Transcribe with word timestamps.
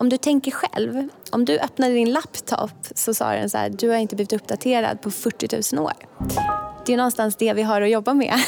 Om 0.00 0.08
du 0.08 0.16
tänker 0.16 0.50
själv, 0.50 1.08
om 1.30 1.44
du 1.44 1.58
öppnade 1.58 1.94
din 1.94 2.12
laptop 2.12 2.70
så 2.94 3.14
sa 3.14 3.32
den 3.32 3.50
så 3.50 3.58
här, 3.58 3.70
du 3.70 3.88
har 3.88 3.96
inte 3.96 4.16
blivit 4.16 4.32
uppdaterad 4.32 5.02
på 5.02 5.10
40 5.10 5.76
000 5.76 5.84
år. 5.86 5.92
Det 6.86 6.92
är 6.92 6.96
någonstans 6.96 7.36
det 7.36 7.52
vi 7.52 7.62
har 7.62 7.82
att 7.82 7.90
jobba 7.90 8.14
med. 8.14 8.34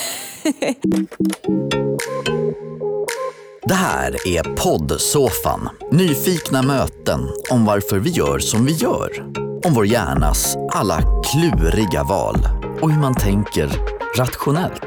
Det 3.68 3.74
här 3.74 4.28
är 4.28 4.56
poddsoffan. 4.56 5.68
Nyfikna 5.92 6.62
möten 6.62 7.20
om 7.50 7.64
varför 7.64 7.98
vi 7.98 8.10
gör 8.10 8.38
som 8.38 8.66
vi 8.66 8.72
gör. 8.72 9.32
Om 9.64 9.74
vår 9.74 9.86
hjärnas 9.86 10.56
alla 10.72 11.02
kluriga 11.24 12.04
val 12.04 12.36
och 12.82 12.92
hur 12.92 13.00
man 13.00 13.14
tänker 13.14 13.70
rationellt. 14.18 14.82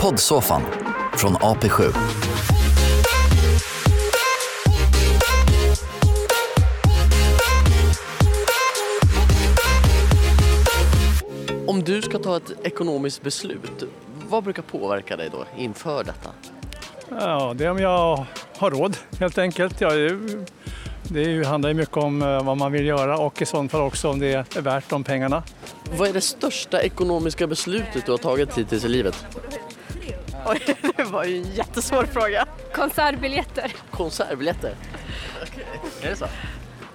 Poddsoffan 0.00 0.62
från 1.16 1.32
AP7. 1.32 1.94
Om 11.70 11.82
du 11.82 12.02
ska 12.02 12.18
ta 12.18 12.36
ett 12.36 12.52
ekonomiskt 12.66 13.22
beslut, 13.22 13.82
vad 14.28 14.44
brukar 14.44 14.62
påverka 14.62 15.16
dig 15.16 15.28
då 15.32 15.44
inför 15.56 16.04
detta? 16.04 16.30
Ja, 17.20 17.52
det 17.56 17.64
är 17.64 17.70
om 17.70 17.78
jag 17.78 18.26
har 18.58 18.70
råd 18.70 18.96
helt 19.20 19.38
enkelt. 19.38 19.80
Ja, 19.80 19.90
det- 19.90 20.46
det 21.02 21.46
handlar 21.46 21.68
ju 21.70 21.74
mycket 21.74 21.96
om 21.96 22.22
eh, 22.22 22.42
vad 22.42 22.56
man 22.56 22.72
vill 22.72 22.86
göra 22.86 23.18
och 23.18 23.42
i 23.42 23.46
sånt 23.46 23.70
fall 23.72 23.80
också 23.80 24.08
om 24.10 24.18
det 24.18 24.56
är 24.56 24.60
värt 24.60 24.88
de 24.88 25.04
pengarna. 25.04 25.42
Vad 25.96 26.08
är 26.08 26.12
det 26.12 26.20
största 26.20 26.82
ekonomiska 26.82 27.46
beslutet 27.46 28.06
du 28.06 28.10
har 28.10 28.18
tagit 28.18 28.58
hittills 28.58 28.84
i 28.84 28.88
livet? 28.88 29.26
Oj, 30.46 30.60
det 30.96 31.04
var 31.04 31.24
ju 31.24 31.36
en 31.36 31.52
jättesvår 31.52 32.04
fråga. 32.04 32.46
Konsertbiljetter. 32.74 33.72
Konsertbiljetter? 33.90 34.74
Är 36.02 36.10
det 36.10 36.16
så? 36.16 36.26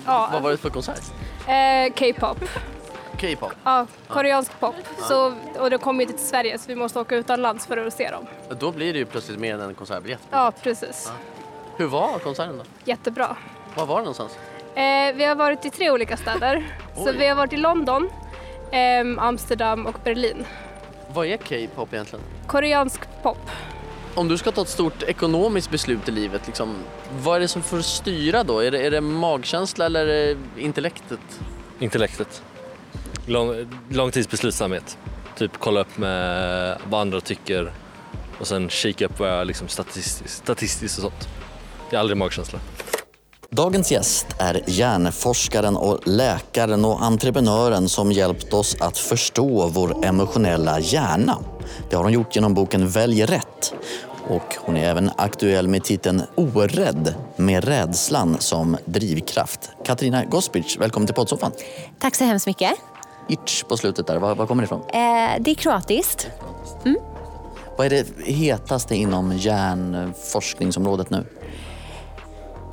Ja, 0.06 0.30
Vad 0.34 0.42
var 0.42 0.52
det 0.52 0.58
för 0.58 0.70
konsert? 0.70 1.02
eh, 1.48 1.94
K-pop. 2.00 2.38
K-pop? 3.16 3.52
Ja, 3.63 3.88
koreansk 4.08 4.59
pop. 4.59 4.75
Så, 5.08 5.33
och 5.59 5.69
det 5.69 5.77
kommer 5.77 6.02
inte 6.02 6.13
till 6.13 6.27
Sverige 6.27 6.58
så 6.58 6.63
vi 6.67 6.75
måste 6.75 6.99
åka 6.99 7.16
utomlands 7.16 7.67
för 7.67 7.77
att 7.77 7.94
se 7.94 8.09
dem. 8.11 8.25
Då 8.59 8.71
blir 8.71 8.94
det 8.94 8.99
ju 8.99 9.05
plötsligt 9.05 9.39
mer 9.39 9.53
än 9.53 9.61
en 9.61 9.75
konsertbiljett. 9.75 10.21
Ja, 10.31 10.52
precis. 10.63 11.11
Hur 11.77 11.86
var 11.88 12.19
konserten 12.19 12.58
då? 12.58 12.63
Jättebra. 12.86 13.38
Var 13.75 13.86
var 13.86 13.95
det 13.95 14.02
någonstans? 14.02 14.38
Eh, 14.75 15.16
vi 15.16 15.25
har 15.25 15.36
varit 15.36 15.66
i 15.66 15.69
tre 15.69 15.91
olika 15.91 16.17
städer. 16.17 16.75
så 16.95 17.11
vi 17.11 17.27
har 17.27 17.36
varit 17.36 17.53
i 17.53 17.58
London, 17.58 18.09
ehm, 18.71 19.19
Amsterdam 19.19 19.86
och 19.86 19.99
Berlin. 20.03 20.45
Vad 21.13 21.27
är 21.27 21.38
K-pop 21.38 21.93
egentligen? 21.93 22.25
Koreansk 22.47 23.02
pop. 23.23 23.52
Om 24.16 24.27
du 24.27 24.38
ska 24.38 24.52
ta 24.52 24.61
ett 24.61 24.69
stort 24.69 25.03
ekonomiskt 25.03 25.71
beslut 25.71 26.09
i 26.09 26.11
livet, 26.11 26.47
liksom, 26.47 26.75
vad 27.23 27.36
är 27.36 27.39
det 27.39 27.47
som 27.47 27.63
får 27.63 27.81
styra 27.81 28.43
då? 28.43 28.59
Är 28.59 28.71
det, 28.71 28.80
är 28.80 28.91
det 28.91 29.02
magkänsla 29.02 29.86
eller 29.86 30.08
är 30.08 30.36
det 30.36 30.61
intellektet? 30.61 31.19
intellektet. 31.80 32.43
Lång, 33.28 33.68
långtidsbeslutsamhet. 33.90 34.98
Typ 35.38 35.52
kolla 35.59 35.80
upp 35.80 35.98
med 35.98 36.78
vad 36.90 37.02
andra 37.02 37.22
tycker 37.22 37.72
och 38.40 38.48
sen 38.48 38.70
kika 38.70 39.06
upp 39.06 39.20
vad 39.20 39.30
jag 39.30 39.48
liksom 39.48 39.67
statistiskt, 39.67 40.38
statistiskt 40.44 40.98
och 40.98 41.02
sånt. 41.02 41.28
Det 41.90 41.95
är 41.95 42.00
aldrig 42.00 42.17
magkänsla. 42.17 42.59
Dagens 43.50 43.92
gäst 43.92 44.28
är 44.40 44.62
hjärnforskaren 44.67 45.76
och 45.76 46.00
läkaren 46.08 46.86
och 46.86 47.04
entreprenören 47.04 47.90
som 47.90 48.12
hjälpt 48.12 48.54
oss 48.54 48.78
att 48.82 48.98
förstå 48.98 49.67
vår 49.67 50.06
emotionella 50.06 50.80
hjärna. 50.80 51.38
Det 51.89 51.95
har 51.95 52.04
hon 52.04 52.14
gjort 52.14 52.36
genom 52.36 52.54
boken 52.54 52.89
Välj 52.89 53.26
rätt. 53.26 53.73
Och 54.28 54.56
hon 54.58 54.78
är 54.78 54.89
även 54.89 55.12
aktuell 55.17 55.67
med 55.67 55.84
titeln 55.84 56.22
Orädd 56.36 57.16
med 57.36 57.64
rädslan 57.64 58.36
som 58.39 58.78
drivkraft. 58.86 59.70
Katarina 59.86 60.26
Gospic, 60.26 60.78
välkommen 60.80 61.08
till 61.08 61.16
poddsoffan. 61.16 61.52
Tack 62.00 62.16
så 62.16 62.23
hemskt 62.23 62.48
mycket. 62.48 62.72
Itch 63.28 63.64
på 63.64 63.78
slutet 63.78 64.08
där, 64.08 64.18
var, 64.18 64.36
var 64.36 64.48
kommer 64.48 64.64
det 64.64 64.66
ifrån? 64.66 64.81
Eh, 64.81 65.40
det 65.40 65.52
är 65.52 65.56
kroatiskt. 65.56 66.28
Vad 67.77 67.86
är 67.86 67.89
det 67.89 68.08
hetaste 68.26 68.95
inom 68.95 69.33
hjärnforskningsområdet 69.38 71.10
nu? 71.10 71.26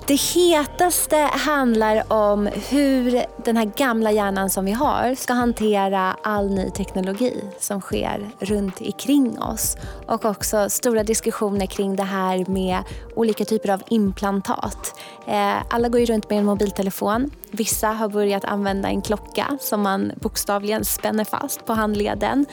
Det 0.06 0.20
hetaste 0.20 1.16
handlar 1.16 2.12
om 2.12 2.46
hur 2.46 3.24
den 3.44 3.56
här 3.56 3.64
gamla 3.64 4.12
hjärnan 4.12 4.50
som 4.50 4.64
vi 4.64 4.72
har 4.72 5.14
ska 5.14 5.32
hantera 5.32 6.16
all 6.22 6.50
ny 6.50 6.70
teknologi 6.70 7.44
som 7.58 7.80
sker 7.80 8.30
runt 8.40 8.80
omkring 8.80 9.42
oss. 9.42 9.76
Och 10.06 10.24
också 10.24 10.70
stora 10.70 11.02
diskussioner 11.02 11.66
kring 11.66 11.96
det 11.96 12.02
här 12.02 12.50
med 12.50 12.78
olika 13.16 13.44
typer 13.44 13.70
av 13.70 13.82
implantat. 13.88 15.00
Eh, 15.26 15.54
alla 15.70 15.88
går 15.88 16.00
ju 16.00 16.06
runt 16.06 16.30
med 16.30 16.38
en 16.38 16.44
mobiltelefon. 16.44 17.30
Vissa 17.50 17.88
har 17.88 18.08
börjat 18.08 18.44
använda 18.44 18.88
en 18.88 19.02
klocka 19.02 19.58
som 19.60 19.80
man 19.80 20.12
bokstavligen 20.16 20.84
spänner 20.84 21.24
fast 21.24 21.66
på 21.66 21.72
handleden. 21.72 22.46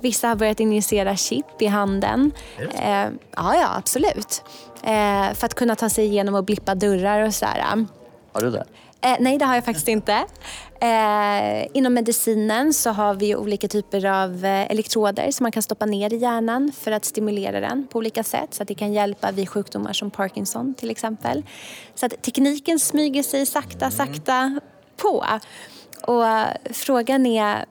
Vissa 0.00 0.28
har 0.28 0.36
börjat 0.36 0.60
injicera 0.60 1.16
chip 1.16 1.62
i 1.62 1.66
handen. 1.66 2.32
Eh, 2.58 3.10
ja, 3.36 3.56
ja, 3.56 3.76
absolut. 3.76 4.42
Eh, 4.82 5.34
för 5.34 5.46
att 5.46 5.54
kunna 5.54 5.76
ta 5.76 5.88
sig 5.88 6.04
igenom 6.04 6.34
och 6.34 6.44
blippa 6.44 6.74
dörrar 6.74 7.26
och 7.26 7.34
sådär. 7.34 7.86
Har 8.32 8.40
du 8.40 8.50
det? 8.50 8.64
Eh, 9.00 9.16
nej, 9.20 9.38
det 9.38 9.44
har 9.44 9.54
jag 9.54 9.64
faktiskt 9.64 9.88
inte. 9.88 10.24
Eh, 10.80 11.66
inom 11.72 11.94
medicinen 11.94 12.72
så 12.72 12.90
har 12.90 13.14
vi 13.14 13.36
olika 13.36 13.68
typer 13.68 14.04
av 14.04 14.44
eh, 14.44 14.70
elektroder 14.70 15.30
som 15.30 15.44
man 15.44 15.52
kan 15.52 15.62
stoppa 15.62 15.86
ner 15.86 16.12
i 16.12 16.16
hjärnan 16.16 16.72
för 16.72 16.92
att 16.92 17.04
stimulera 17.04 17.60
den 17.60 17.86
på 17.86 17.98
olika 17.98 18.22
sätt 18.22 18.54
så 18.54 18.62
att 18.62 18.68
det 18.68 18.74
kan 18.74 18.92
hjälpa 18.92 19.30
vid 19.30 19.48
sjukdomar 19.48 19.92
som 19.92 20.10
Parkinson 20.10 20.74
till 20.74 20.90
exempel. 20.90 21.42
Så 21.94 22.06
att 22.06 22.22
tekniken 22.22 22.78
smyger 22.78 23.22
sig 23.22 23.46
sakta, 23.46 23.90
sakta 23.90 24.60
på. 24.96 25.24
Och 26.02 26.24
frågan 26.72 27.26
är 27.26 27.64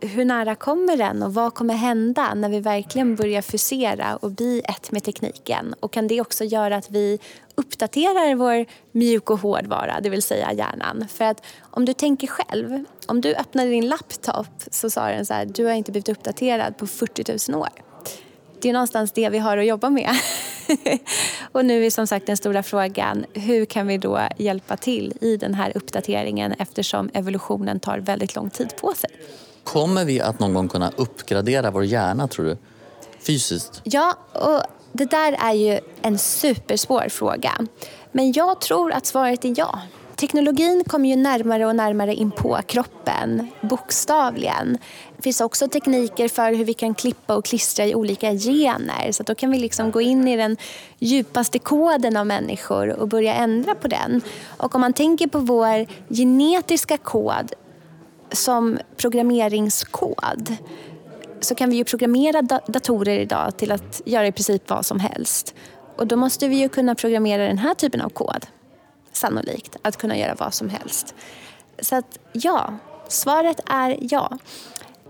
hur 0.00 0.24
nära 0.24 0.54
kommer 0.54 0.96
den 0.96 1.22
och 1.22 1.34
vad 1.34 1.54
kommer 1.54 1.74
hända 1.74 2.34
när 2.34 2.48
vi 2.48 2.60
verkligen 2.60 3.16
börjar 3.16 3.42
fusera 3.42 4.16
och 4.16 4.30
bli 4.30 4.62
ett 4.64 4.92
med 4.92 5.04
tekniken? 5.04 5.74
Och 5.80 5.92
kan 5.92 6.08
det 6.08 6.20
också 6.20 6.44
göra 6.44 6.76
att 6.76 6.90
vi 6.90 7.18
uppdaterar 7.54 8.34
vår 8.34 8.66
mjuk 8.92 9.30
och 9.30 9.38
hårdvara, 9.38 10.00
det 10.00 10.08
vill 10.08 10.22
säga 10.22 10.52
hjärnan? 10.52 11.04
För 11.08 11.24
att 11.24 11.46
om 11.60 11.84
du 11.84 11.92
tänker 11.92 12.26
själv, 12.26 12.84
om 13.06 13.20
du 13.20 13.34
öppnade 13.34 13.70
din 13.70 13.88
laptop 13.88 14.46
så 14.70 14.90
sa 14.90 15.08
den 15.08 15.26
så 15.26 15.34
här, 15.34 15.44
du 15.44 15.64
har 15.64 15.72
inte 15.72 15.92
blivit 15.92 16.08
uppdaterad 16.08 16.76
på 16.76 16.86
40 16.86 17.52
000 17.52 17.62
år. 17.62 17.68
Det 18.60 18.68
är 18.68 18.72
någonstans 18.72 19.12
det 19.12 19.28
vi 19.28 19.38
har 19.38 19.58
att 19.58 19.66
jobba 19.66 19.90
med. 19.90 20.10
och 21.52 21.64
nu 21.64 21.86
är 21.86 21.90
som 21.90 22.06
sagt 22.06 22.26
den 22.26 22.36
stora 22.36 22.62
frågan, 22.62 23.24
hur 23.34 23.64
kan 23.64 23.86
vi 23.86 23.98
då 23.98 24.20
hjälpa 24.36 24.76
till 24.76 25.12
i 25.20 25.36
den 25.36 25.54
här 25.54 25.72
uppdateringen 25.74 26.52
eftersom 26.52 27.10
evolutionen 27.14 27.80
tar 27.80 27.98
väldigt 27.98 28.34
lång 28.34 28.50
tid 28.50 28.76
på 28.80 28.94
sig? 28.94 29.10
Kommer 29.64 30.04
vi 30.04 30.20
att 30.20 30.40
någon 30.40 30.54
gång 30.54 30.68
kunna 30.68 30.92
uppgradera 30.96 31.70
vår 31.70 31.84
hjärna 31.84 32.28
tror 32.28 32.44
du? 32.44 32.56
Fysiskt? 33.20 33.80
Ja, 33.84 34.14
och 34.32 34.62
det 34.92 35.04
där 35.04 35.36
är 35.40 35.52
ju 35.52 35.80
en 36.02 36.18
supersvår 36.18 37.08
fråga. 37.08 37.52
Men 38.12 38.32
jag 38.32 38.60
tror 38.60 38.92
att 38.92 39.06
svaret 39.06 39.44
är 39.44 39.54
ja. 39.56 39.80
Teknologin 40.16 40.84
kommer 40.84 41.08
ju 41.08 41.16
närmare 41.16 41.66
och 41.66 41.76
närmare 41.76 42.14
in 42.14 42.30
på 42.30 42.58
kroppen, 42.66 43.48
bokstavligen. 43.60 44.78
Det 45.16 45.22
finns 45.22 45.40
också 45.40 45.68
tekniker 45.68 46.28
för 46.28 46.52
hur 46.52 46.64
vi 46.64 46.74
kan 46.74 46.94
klippa 46.94 47.36
och 47.36 47.44
klistra 47.44 47.86
i 47.86 47.94
olika 47.94 48.32
gener. 48.32 49.12
Så 49.12 49.22
att 49.22 49.26
då 49.26 49.34
kan 49.34 49.50
vi 49.50 49.58
liksom 49.58 49.90
gå 49.90 50.00
in 50.00 50.28
i 50.28 50.36
den 50.36 50.56
djupaste 50.98 51.58
koden 51.58 52.16
av 52.16 52.26
människor 52.26 52.88
och 52.88 53.08
börja 53.08 53.34
ändra 53.34 53.74
på 53.74 53.88
den. 53.88 54.20
Och 54.56 54.74
om 54.74 54.80
man 54.80 54.92
tänker 54.92 55.26
på 55.26 55.38
vår 55.38 55.86
genetiska 56.14 56.96
kod 56.96 57.52
som 58.32 58.78
programmeringskod 58.96 60.56
så 61.40 61.54
kan 61.54 61.70
vi 61.70 61.76
ju 61.76 61.84
programmera 61.84 62.42
da- 62.42 62.60
datorer 62.66 63.18
idag 63.18 63.56
till 63.56 63.72
att 63.72 64.02
göra 64.04 64.26
i 64.26 64.32
princip 64.32 64.70
vad 64.70 64.86
som 64.86 65.00
helst. 65.00 65.54
Och 65.96 66.06
då 66.06 66.16
måste 66.16 66.48
vi 66.48 66.56
ju 66.56 66.68
kunna 66.68 66.94
programmera 66.94 67.46
den 67.46 67.58
här 67.58 67.74
typen 67.74 68.00
av 68.00 68.08
kod, 68.08 68.46
sannolikt, 69.12 69.76
att 69.82 69.96
kunna 69.96 70.18
göra 70.18 70.34
vad 70.38 70.54
som 70.54 70.68
helst. 70.68 71.14
Så 71.82 71.96
att 71.96 72.18
ja, 72.32 72.74
svaret 73.08 73.60
är 73.66 73.98
ja. 74.00 74.38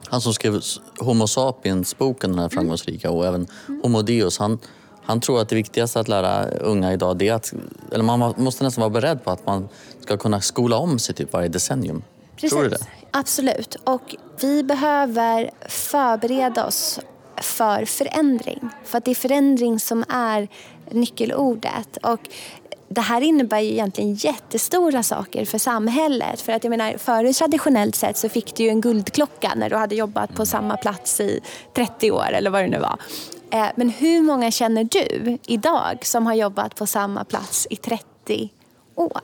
Han 0.08 0.20
som 0.20 0.34
skrev 0.34 0.60
Homo 0.98 1.26
sapiens-boken, 1.26 2.30
den 2.30 2.38
här 2.38 2.48
framgångsrika, 2.48 3.10
och 3.10 3.26
även 3.26 3.46
Homo 3.82 4.02
Deus, 4.02 4.38
han, 4.38 4.58
han 5.02 5.20
tror 5.20 5.40
att 5.40 5.48
det 5.48 5.56
viktigaste 5.56 6.00
att 6.00 6.08
lära 6.08 6.44
unga 6.44 6.92
idag, 6.92 7.16
det 7.16 7.28
är 7.28 7.34
att, 7.34 7.52
eller 7.92 8.04
man 8.04 8.34
måste 8.36 8.64
nästan 8.64 8.82
vara 8.82 8.90
beredd 8.90 9.24
på 9.24 9.30
att 9.30 9.46
man 9.46 9.68
ska 10.00 10.16
kunna 10.16 10.40
skola 10.40 10.76
om 10.76 10.98
sig 10.98 11.14
typ 11.14 11.32
varje 11.32 11.48
decennium. 11.48 12.02
Tror 12.48 12.62
du 12.62 12.68
det? 12.68 12.78
Absolut. 13.10 13.74
Och 13.84 14.16
vi 14.40 14.62
behöver 14.62 15.50
förbereda 15.68 16.66
oss 16.66 17.00
för 17.36 17.84
förändring. 17.84 18.68
För 18.84 18.98
att 18.98 19.04
det 19.04 19.10
är 19.10 19.14
förändring 19.14 19.80
som 19.80 20.04
är 20.08 20.48
nyckelordet. 20.90 21.96
Och 21.96 22.20
det 22.88 23.00
här 23.00 23.20
innebär 23.20 23.58
ju 23.60 23.70
egentligen 23.70 24.14
jättestora 24.14 25.02
saker 25.02 25.44
för 25.44 25.58
samhället. 25.58 26.40
För 26.40 26.52
att 26.52 26.64
jag 26.64 26.70
menar, 26.70 26.94
förut 26.98 27.36
traditionellt 27.36 27.94
sett 27.94 28.16
så 28.16 28.28
fick 28.28 28.54
du 28.54 28.62
ju 28.62 28.68
en 28.68 28.80
guldklocka 28.80 29.52
när 29.56 29.70
du 29.70 29.76
hade 29.76 29.94
jobbat 29.94 30.34
på 30.34 30.46
samma 30.46 30.76
plats 30.76 31.20
i 31.20 31.40
30 31.74 32.10
år 32.10 32.32
eller 32.32 32.50
vad 32.50 32.62
det 32.62 32.68
nu 32.68 32.78
var. 32.78 32.98
Eh, 33.50 33.66
Men 33.76 33.90
hur 33.90 34.22
många 34.22 34.50
känner 34.50 34.84
du 34.84 35.38
idag 35.46 35.98
som 36.06 36.26
har 36.26 36.34
jobbat 36.34 36.74
på 36.74 36.86
samma 36.86 37.24
plats 37.24 37.66
i 37.70 37.76
30 37.76 38.50
år? 38.94 39.20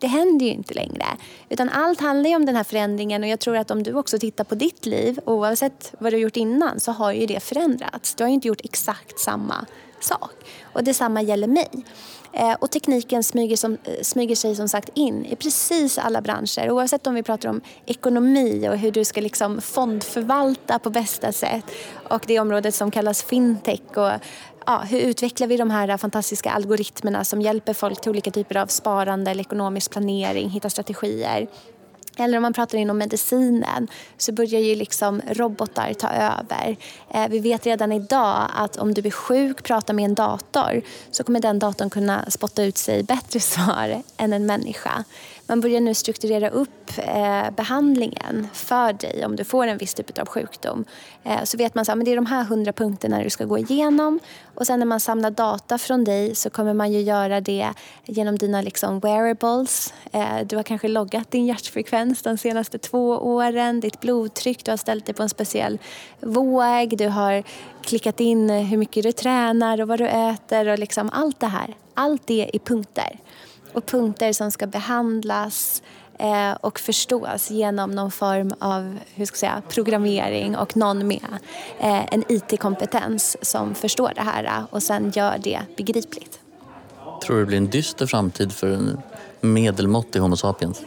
Det 0.00 0.06
händer 0.06 0.46
ju 0.46 0.52
inte 0.52 0.74
längre. 0.74 1.04
Utan 1.48 1.68
allt 1.68 2.00
handlar 2.00 2.30
ju 2.30 2.36
om 2.36 2.46
den 2.46 2.56
här 2.56 2.64
förändringen 2.64 3.22
och 3.22 3.28
jag 3.28 3.40
tror 3.40 3.56
att 3.56 3.70
om 3.70 3.82
du 3.82 3.94
också 3.94 4.18
tittar 4.18 4.44
på 4.44 4.54
ditt 4.54 4.86
liv, 4.86 5.20
oavsett 5.26 5.94
vad 5.98 6.12
du 6.12 6.16
har 6.16 6.22
gjort 6.22 6.36
innan, 6.36 6.80
så 6.80 6.92
har 6.92 7.12
ju 7.12 7.26
det 7.26 7.42
förändrats. 7.42 8.14
Du 8.14 8.24
har 8.24 8.28
ju 8.28 8.34
inte 8.34 8.48
gjort 8.48 8.60
exakt 8.64 9.20
samma 9.20 9.66
sak. 10.00 10.32
Och 10.72 10.84
detsamma 10.84 11.22
gäller 11.22 11.48
mig. 11.48 11.68
Eh, 12.32 12.52
och 12.52 12.70
tekniken 12.70 13.22
smyger, 13.22 13.56
som, 13.56 13.72
eh, 13.84 14.02
smyger 14.02 14.36
sig 14.36 14.56
som 14.56 14.68
sagt 14.68 14.90
in 14.94 15.24
i 15.24 15.36
precis 15.36 15.98
alla 15.98 16.20
branscher. 16.20 16.70
Oavsett 16.70 17.06
om 17.06 17.14
vi 17.14 17.22
pratar 17.22 17.48
om 17.48 17.60
ekonomi 17.86 18.68
och 18.68 18.78
hur 18.78 18.90
du 18.90 19.04
ska 19.04 19.20
liksom 19.20 19.60
fondförvalta 19.60 20.78
på 20.78 20.90
bästa 20.90 21.32
sätt 21.32 21.64
och 22.08 22.24
det 22.26 22.40
området 22.40 22.74
som 22.74 22.90
kallas 22.90 23.22
fintech 23.22 23.96
och 23.96 24.10
ja, 24.66 24.78
hur 24.78 25.00
utvecklar 25.00 25.46
vi 25.46 25.56
de 25.56 25.70
här 25.70 25.96
fantastiska 25.96 26.50
algoritmerna 26.50 27.24
som 27.24 27.42
hjälper 27.42 27.74
folk 27.74 28.00
till 28.00 28.10
olika 28.10 28.30
typer 28.30 28.56
av 28.56 28.66
sparande 28.66 29.30
eller 29.30 29.40
ekonomisk 29.40 29.90
planering, 29.90 30.50
hitta 30.50 30.70
strategier. 30.70 31.48
Eller 32.16 32.38
om 32.38 32.42
man 32.42 32.52
pratar 32.52 32.78
inom 32.78 32.98
medicinen 32.98 33.88
så 34.18 34.32
börjar 34.32 34.60
ju 34.60 34.74
liksom 34.74 35.22
robotar 35.30 35.94
ta 35.94 36.08
över. 36.08 36.76
Eh, 37.14 37.28
vi 37.28 37.38
vet 37.38 37.66
redan 37.66 37.92
idag 37.92 38.50
att 38.56 38.76
om 38.76 38.94
du 38.94 39.06
är 39.06 39.10
sjuk, 39.10 39.62
pratar 39.62 39.94
med 39.94 40.04
en 40.04 40.14
dator 40.14 40.82
så 41.10 41.24
kommer 41.24 41.40
den 41.40 41.58
datorn 41.58 41.90
kunna 41.90 42.30
spotta 42.30 42.62
ut 42.62 42.78
sig 42.78 43.02
bättre 43.02 43.40
svar 43.50 44.02
än 44.16 44.32
en 44.32 44.46
människa. 44.46 45.04
Man 45.50 45.60
börjar 45.60 45.80
nu 45.80 45.94
strukturera 45.94 46.50
upp 46.50 46.98
eh, 46.98 47.50
behandlingen 47.50 48.48
för 48.52 48.92
dig 48.92 49.26
om 49.26 49.36
du 49.36 49.44
får 49.44 49.66
en 49.66 49.78
viss 49.78 49.94
typ 49.94 50.18
av 50.18 50.26
sjukdom. 50.26 50.84
Eh, 51.24 51.44
så 51.44 51.56
vet 51.56 51.74
man 51.74 51.84
att 51.88 52.04
det 52.04 52.12
är 52.12 52.16
de 52.16 52.26
här 52.26 52.44
hundra 52.44 52.72
punkterna 52.72 53.22
du 53.22 53.30
ska 53.30 53.44
gå 53.44 53.58
igenom 53.58 54.20
och 54.54 54.66
sen 54.66 54.78
när 54.78 54.86
man 54.86 55.00
samlar 55.00 55.30
data 55.30 55.78
från 55.78 56.04
dig 56.04 56.34
så 56.34 56.50
kommer 56.50 56.74
man 56.74 56.92
ju 56.92 57.00
göra 57.00 57.40
det 57.40 57.68
genom 58.04 58.38
dina 58.38 58.62
liksom 58.62 59.00
wearables. 59.00 59.94
Eh, 60.12 60.46
du 60.46 60.56
har 60.56 60.62
kanske 60.62 60.88
loggat 60.88 61.30
din 61.30 61.46
hjärtfrekvens 61.46 62.22
de 62.22 62.38
senaste 62.38 62.78
två 62.78 63.08
åren, 63.10 63.80
ditt 63.80 64.00
blodtryck, 64.00 64.64
du 64.64 64.70
har 64.70 64.76
ställt 64.76 65.06
dig 65.06 65.14
på 65.14 65.22
en 65.22 65.28
speciell 65.28 65.78
våg, 66.20 66.98
du 66.98 67.08
har 67.08 67.42
klickat 67.82 68.20
in 68.20 68.50
hur 68.50 68.76
mycket 68.76 69.02
du 69.02 69.12
tränar 69.12 69.80
och 69.80 69.88
vad 69.88 69.98
du 69.98 70.08
äter 70.08 70.68
och 70.68 70.78
liksom 70.78 71.10
allt 71.12 71.40
det 71.40 71.46
här. 71.46 71.76
Allt 71.94 72.26
det 72.26 72.50
i 72.52 72.58
punkter 72.58 73.18
och 73.72 73.86
punkter 73.86 74.32
som 74.32 74.50
ska 74.50 74.66
behandlas 74.66 75.82
eh, 76.18 76.52
och 76.52 76.80
förstås 76.80 77.50
genom 77.50 77.90
någon 77.90 78.10
form 78.10 78.54
av 78.58 78.98
hur 79.14 79.26
ska 79.26 79.34
jag 79.34 79.38
säga, 79.38 79.62
programmering 79.68 80.56
och 80.56 80.76
någon 80.76 81.06
med 81.06 81.38
eh, 81.80 82.14
en 82.14 82.24
IT-kompetens 82.28 83.36
som 83.42 83.74
förstår 83.74 84.12
det 84.14 84.22
här 84.22 84.44
eh, 84.44 84.64
och 84.70 84.82
sen 84.82 85.10
gör 85.10 85.38
det 85.38 85.60
begripligt. 85.76 86.40
Tror 87.26 87.36
du 87.36 87.42
det 87.42 87.46
blir 87.46 87.58
en 87.58 87.70
dyster 87.70 88.06
framtid 88.06 88.52
för 88.52 88.70
en 88.70 88.98
medelmåttig 89.40 90.20
Homo 90.20 90.36
sapiens? 90.36 90.82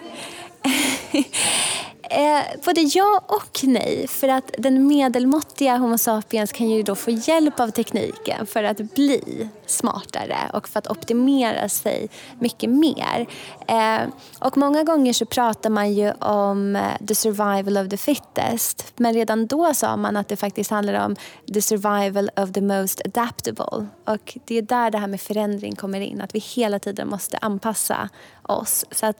Eh, 2.14 2.60
både 2.66 2.82
ja 2.82 3.22
och 3.28 3.60
nej. 3.64 4.08
För 4.08 4.28
att 4.28 4.52
den 4.58 4.88
medelmåttiga 4.88 5.78
Homo 5.78 5.98
sapiens 5.98 6.52
kan 6.52 6.70
ju 6.70 6.84
då 6.84 6.96
få 6.96 7.12
hjälp 7.12 7.60
av 7.60 7.70
tekniken 7.70 8.46
för 8.46 8.64
att 8.64 8.78
bli 8.78 9.50
smartare 9.66 10.38
och 10.54 10.70
för 10.70 10.80
att 10.80 10.88
optimera 10.88 11.70
sig 11.70 12.10
mycket 12.40 12.70
mer. 12.70 13.28
Eh, 13.68 14.10
och 14.40 14.58
många 14.58 14.84
gånger 14.84 15.14
så 15.14 15.26
pratar 15.26 15.70
man 15.70 15.94
ju 15.94 16.12
om 16.12 16.76
eh, 16.76 17.06
the 17.08 17.16
survival 17.16 17.78
of 17.78 17.90
the 17.90 17.98
fittest. 17.98 18.94
Men 18.98 19.14
redan 19.14 19.48
då 19.48 19.74
sa 19.74 19.98
man 19.98 20.18
att 20.18 20.28
det 20.28 20.36
faktiskt 20.36 20.72
handlar 20.72 21.06
om 21.06 21.16
the 21.54 21.62
survival 21.62 22.30
of 22.36 22.52
the 22.52 22.62
most 22.62 23.02
adaptable. 23.06 23.88
Och 24.06 24.38
det 24.46 24.58
är 24.58 24.62
där 24.62 24.92
det 24.92 24.98
här 24.98 25.08
med 25.08 25.22
förändring 25.22 25.76
kommer 25.76 26.02
in. 26.02 26.22
Att 26.22 26.36
vi 26.36 26.40
hela 26.40 26.80
tiden 26.80 27.10
måste 27.10 27.38
anpassa 27.38 28.10
oss. 28.44 28.86
Så 28.92 29.06
att 29.06 29.18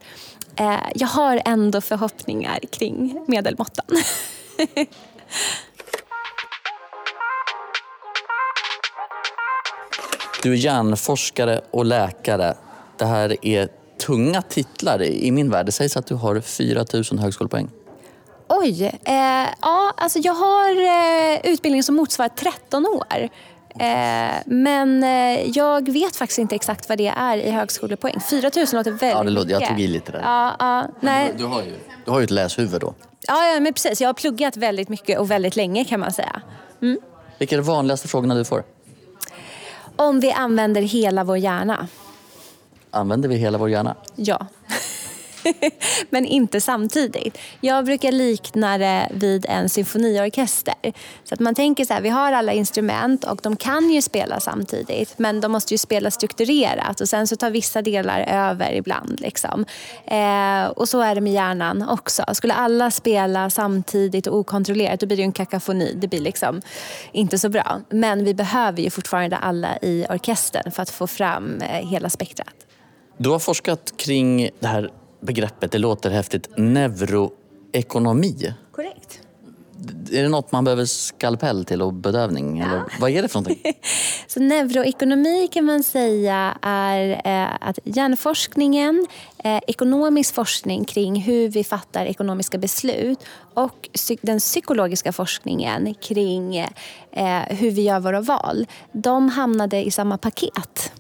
eh, 0.56 0.80
jag 0.96 1.08
har 1.08 1.42
ändå 1.46 1.82
förhoppningar 1.82 2.60
kring 2.72 3.26
medelmåttan. 3.28 3.86
Du 10.44 10.52
är 10.52 10.58
hjärnforskare 10.58 11.62
och 11.72 11.86
läkare. 11.86 12.58
Det 12.98 13.06
här 13.06 13.46
är 13.46 13.70
tunga 14.06 14.42
titlar 14.42 15.02
i 15.04 15.32
min 15.32 15.50
värld. 15.50 15.66
Det 15.66 15.72
sägs 15.72 15.98
att 15.98 16.08
du 16.08 16.16
har 16.16 16.42
4 16.42 16.86
000 16.94 17.20
högskolepoäng. 17.20 17.70
Oj! 18.50 18.84
Eh, 19.04 19.48
ja, 19.62 19.94
alltså 19.98 20.20
jag 20.20 20.34
har 20.34 20.70
eh, 20.70 21.52
utbildning 21.54 21.84
som 21.84 21.96
motsvarar 21.96 22.30
13 22.30 22.86
år. 22.86 23.30
Eh, 23.80 24.36
men 24.46 25.04
eh, 25.04 25.50
jag 25.50 25.90
vet 25.92 26.16
faktiskt 26.16 26.40
inte 26.40 26.56
exakt 26.56 26.90
vad 26.90 26.98
det 26.98 27.08
är 27.08 27.38
i 27.38 27.52
högskolepoäng. 27.52 28.20
4 28.30 28.52
000 28.56 28.66
låter 28.74 28.92
väldigt 28.92 29.02
Ja, 29.10 29.24
det 29.24 29.30
låter, 29.30 29.50
jag 29.52 29.60
mycket. 29.60 29.70
tog 29.76 29.82
i 29.82 29.88
lite 29.88 30.12
där. 30.12 30.22
Ja, 30.22 30.56
ja, 30.60 30.88
nej. 31.00 31.34
Du, 31.38 31.46
har 31.46 31.62
ju, 31.62 31.74
du 32.06 32.12
har 32.12 32.20
ju 32.20 32.24
ett 32.24 32.32
läshuvud 32.32 32.82
då. 32.82 32.94
Ja, 33.28 33.48
ja, 33.54 33.60
men 33.60 33.74
precis. 33.74 34.02
Jag 34.02 34.10
har 34.10 34.14
pluggat 34.14 34.58
väldigt 34.58 34.90
mycket 34.90 35.20
och 35.20 35.32
väldigt 35.32 35.56
länge 35.56 35.86
kan 35.86 36.00
man 36.00 36.12
säga. 36.12 36.42
Vilka 37.38 37.56
är 37.56 37.58
de 37.60 37.64
vanligaste 37.68 38.08
frågorna 38.08 38.36
du 38.36 38.46
får? 38.46 38.64
Om 39.96 40.20
vi 40.20 40.32
använder 40.32 40.82
hela 40.82 41.24
vår 41.24 41.38
hjärna. 41.38 41.88
Använder 42.92 43.30
vi 43.30 43.36
hela 43.36 43.58
vår 43.58 43.70
hjärna? 43.70 43.96
Ja. 44.16 44.48
Men 46.10 46.26
inte 46.26 46.62
samtidigt. 46.62 47.38
Jag 47.62 47.86
brukar 47.86 48.12
likna 48.12 48.78
det 48.78 49.10
vid 49.12 49.46
en 49.50 49.70
symfoniorkester. 49.70 50.94
Så 51.24 51.34
att 51.34 51.40
man 51.40 51.56
tänker 51.56 51.86
så 51.86 51.94
här, 51.94 52.02
vi 52.02 52.10
har 52.10 52.32
alla 52.32 52.54
instrument 52.54 53.24
och 53.24 53.40
de 53.44 53.56
kan 53.56 53.90
ju 53.90 54.02
spela 54.02 54.40
samtidigt 54.40 55.20
men 55.20 55.42
de 55.42 55.52
måste 55.52 55.74
ju 55.74 55.78
spela 55.78 56.12
strukturerat 56.12 57.02
och 57.02 57.10
sen 57.10 57.28
så 57.28 57.36
tar 57.36 57.50
vissa 57.50 57.82
delar 57.82 58.20
över 58.20 58.74
ibland. 58.74 59.20
Liksom. 59.20 59.66
Eh, 60.06 60.66
och 60.66 60.90
så 60.90 61.02
är 61.02 61.16
det 61.16 61.22
med 61.22 61.34
hjärnan 61.34 61.90
också. 61.90 62.24
Skulle 62.34 62.54
alla 62.54 62.92
spela 62.92 63.50
samtidigt 63.50 64.28
och 64.28 64.38
okontrollerat 64.38 65.00
då 65.00 65.06
blir 65.06 65.18
det 65.18 65.22
ju 65.22 65.26
en 65.26 65.32
kakafoni. 65.32 65.94
Det 66.02 66.08
blir 66.08 66.22
liksom 66.22 66.62
inte 67.12 67.40
så 67.40 67.50
bra. 67.50 67.82
Men 67.90 68.26
vi 68.26 68.34
behöver 68.34 68.82
ju 68.82 68.90
fortfarande 68.90 69.38
alla 69.38 69.78
i 69.82 70.06
orkestern 70.10 70.72
för 70.72 70.84
att 70.84 70.90
få 70.90 71.08
fram 71.08 71.62
eh, 71.62 71.88
hela 71.90 72.10
spektrat. 72.10 72.56
Du 73.18 73.30
har 73.30 73.40
forskat 73.40 73.94
kring 73.98 74.50
det 74.60 74.68
här 74.68 74.90
begreppet, 75.24 75.72
det 75.72 75.78
låter 75.78 76.10
häftigt, 76.10 76.50
neuroekonomi. 76.58 78.54
Korrekt. 78.72 79.20
Är 80.12 80.24
det 80.24 80.30
något 80.30 80.52
man 80.52 80.64
behöver 80.64 80.86
skalpell 80.86 81.66
till 81.66 81.82
och 81.82 81.94
bedövning? 81.94 82.60
Eller 82.60 82.84
vad 83.00 83.12
är 83.12 83.22
det 83.22 83.28
för 83.28 83.40
någonting? 83.40 83.74
Så 84.28 84.40
neuroekonomi 84.40 85.48
kan 85.52 85.66
man 85.66 85.84
säga 85.84 86.58
är 86.62 87.22
eh, 87.26 87.50
att 87.60 87.80
hjärnforskningen, 87.84 89.08
eh, 89.44 89.60
ekonomisk 89.68 90.36
forskning 90.36 90.86
kring 90.86 91.22
hur 91.22 91.50
vi 91.50 91.64
fattar 91.64 92.06
ekonomiska 92.06 92.58
beslut 92.58 93.20
och 93.54 93.90
den 94.22 94.40
psykologiska 94.40 95.12
forskningen 95.12 95.94
kring 95.94 96.58
eh, 96.58 97.42
hur 97.50 97.72
vi 97.72 97.82
gör 97.82 98.00
våra 98.00 98.22
val, 98.22 98.68
de 98.92 99.30
hamnade 99.30 99.86
i 99.86 99.92
samma 99.92 100.18
paket. 100.18 100.92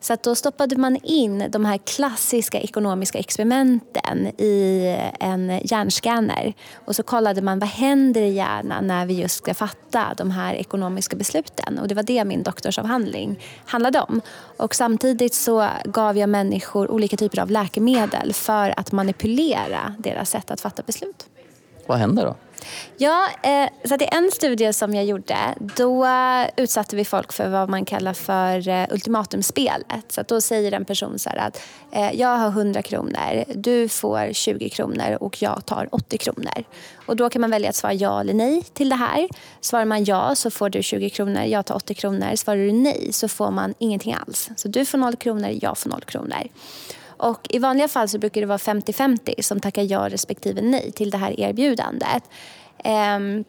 Så 0.00 0.12
att 0.12 0.22
då 0.22 0.34
stoppade 0.34 0.76
man 0.76 0.96
in 0.96 1.44
de 1.50 1.64
här 1.64 1.78
klassiska 1.78 2.60
ekonomiska 2.60 3.18
experimenten 3.18 4.26
i 4.26 4.96
en 5.20 5.60
hjärnskanner 5.64 6.54
Och 6.74 6.96
så 6.96 7.02
kollade 7.02 7.42
man 7.42 7.58
vad 7.58 7.68
händer 7.68 8.22
i 8.22 8.30
hjärnan 8.30 8.86
när 8.86 9.06
vi 9.06 9.14
just 9.14 9.36
ska 9.36 9.54
fatta 9.54 10.14
de 10.16 10.30
här 10.30 10.54
ekonomiska 10.54 11.16
besluten. 11.16 11.78
Och 11.78 11.88
det 11.88 11.94
var 11.94 12.02
det 12.02 12.24
min 12.24 12.42
doktorsavhandling 12.42 13.40
handlade 13.64 14.00
om. 14.00 14.20
Och 14.56 14.74
samtidigt 14.74 15.34
så 15.34 15.68
gav 15.84 16.18
jag 16.18 16.28
människor 16.28 16.90
olika 16.90 17.16
typer 17.16 17.40
av 17.40 17.50
läkemedel 17.50 18.32
för 18.32 18.74
att 18.76 18.92
manipulera 18.92 19.94
deras 19.98 20.30
sätt 20.30 20.50
att 20.50 20.60
fatta 20.60 20.82
beslut. 20.82 21.26
vad 21.86 21.98
händer 21.98 22.24
då? 22.24 22.34
Ja, 22.96 23.28
eh, 23.42 23.68
så 23.88 23.94
att 23.94 24.02
i 24.02 24.08
en 24.12 24.30
studie 24.30 24.72
som 24.72 24.94
jag 24.94 25.04
gjorde 25.04 25.36
då 25.76 26.06
utsatte 26.56 26.96
vi 26.96 27.04
folk 27.04 27.32
för 27.32 27.48
vad 27.48 27.68
man 27.68 27.84
kallar 27.84 28.12
för 28.12 28.68
eh, 28.68 28.86
ultimatumspelet. 28.90 30.04
Så 30.08 30.20
att 30.20 30.28
då 30.28 30.40
säger 30.40 30.72
en 30.72 30.84
person 30.84 31.18
så 31.18 31.30
här 31.30 31.36
att 31.36 31.62
eh, 31.92 32.20
jag 32.20 32.36
har 32.36 32.48
100 32.48 32.82
kronor, 32.82 33.44
du 33.54 33.88
får 33.88 34.32
20 34.32 34.68
kronor 34.68 35.16
och 35.20 35.42
jag 35.42 35.66
tar 35.66 35.88
80 35.92 36.18
kronor. 36.18 36.64
Och 37.06 37.16
då 37.16 37.30
kan 37.30 37.40
man 37.40 37.50
välja 37.50 37.68
att 37.68 37.76
svara 37.76 37.94
ja 37.94 38.20
eller 38.20 38.34
nej 38.34 38.62
till 38.62 38.88
det 38.88 38.96
här. 38.96 39.28
Svarar 39.60 39.84
man 39.84 40.04
ja 40.04 40.34
så 40.34 40.50
får 40.50 40.70
du 40.70 40.82
20 40.82 41.10
kronor, 41.10 41.42
jag 41.42 41.66
tar 41.66 41.74
80 41.74 41.94
kronor. 41.94 42.36
Svarar 42.36 42.58
du 42.58 42.72
nej 42.72 43.08
så 43.12 43.28
får 43.28 43.50
man 43.50 43.74
ingenting 43.78 44.14
alls. 44.14 44.50
Så 44.56 44.68
du 44.68 44.84
får 44.84 44.98
0 44.98 45.16
kronor, 45.16 45.50
jag 45.62 45.78
får 45.78 45.90
0 45.90 46.00
kronor. 46.00 46.48
Och 47.18 47.46
I 47.50 47.58
vanliga 47.58 47.88
fall 47.88 48.08
så 48.08 48.18
brukar 48.18 48.40
det 48.40 48.46
vara 48.46 48.58
50-50 48.58 49.42
som 49.42 49.60
tackar 49.60 49.82
ja 49.82 50.08
respektive 50.08 50.62
nej 50.62 50.92
till 50.92 51.10
det 51.10 51.18
här 51.18 51.40
erbjudandet. 51.40 52.22
Um, 52.84 53.44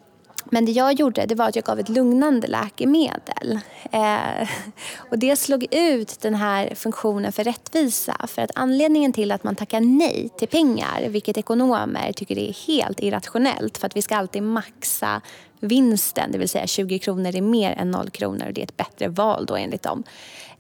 men 0.45 0.65
det 0.65 0.71
jag 0.71 0.93
gjorde 0.93 1.25
det 1.25 1.35
var 1.35 1.47
att 1.47 1.55
jag 1.55 1.65
gav 1.65 1.79
ett 1.79 1.89
lugnande 1.89 2.47
läkemedel. 2.47 3.59
Eh, 3.91 4.49
och 4.97 5.19
det 5.19 5.35
slog 5.35 5.65
ut 5.71 6.21
den 6.21 6.35
här 6.35 6.75
funktionen 6.75 7.31
för 7.31 7.43
rättvisa. 7.43 8.27
För 8.27 8.41
att 8.41 8.51
anledningen 8.55 9.13
till 9.13 9.31
att 9.31 9.43
man 9.43 9.55
tackar 9.55 9.81
nej 9.81 10.29
till 10.37 10.47
pengar, 10.47 11.05
vilket 11.07 11.37
ekonomer 11.37 12.11
tycker 12.11 12.37
är 12.37 12.67
helt 12.67 12.99
irrationellt 12.99 13.77
för 13.77 13.87
att 13.87 13.97
vi 13.97 14.01
ska 14.01 14.15
alltid 14.15 14.43
maxa 14.43 15.21
vinsten, 15.59 16.31
det 16.31 16.37
vill 16.37 16.49
säga 16.49 16.67
20 16.67 16.99
kronor 16.99 17.35
är 17.35 17.41
mer 17.41 17.71
än 17.71 17.91
0 17.91 18.09
kronor 18.09 18.47
och 18.47 18.53
det 18.53 18.61
är 18.61 18.65
ett 18.65 18.77
bättre 18.77 19.07
val 19.07 19.45
då 19.45 19.55
enligt 19.55 19.83
dem. 19.83 20.03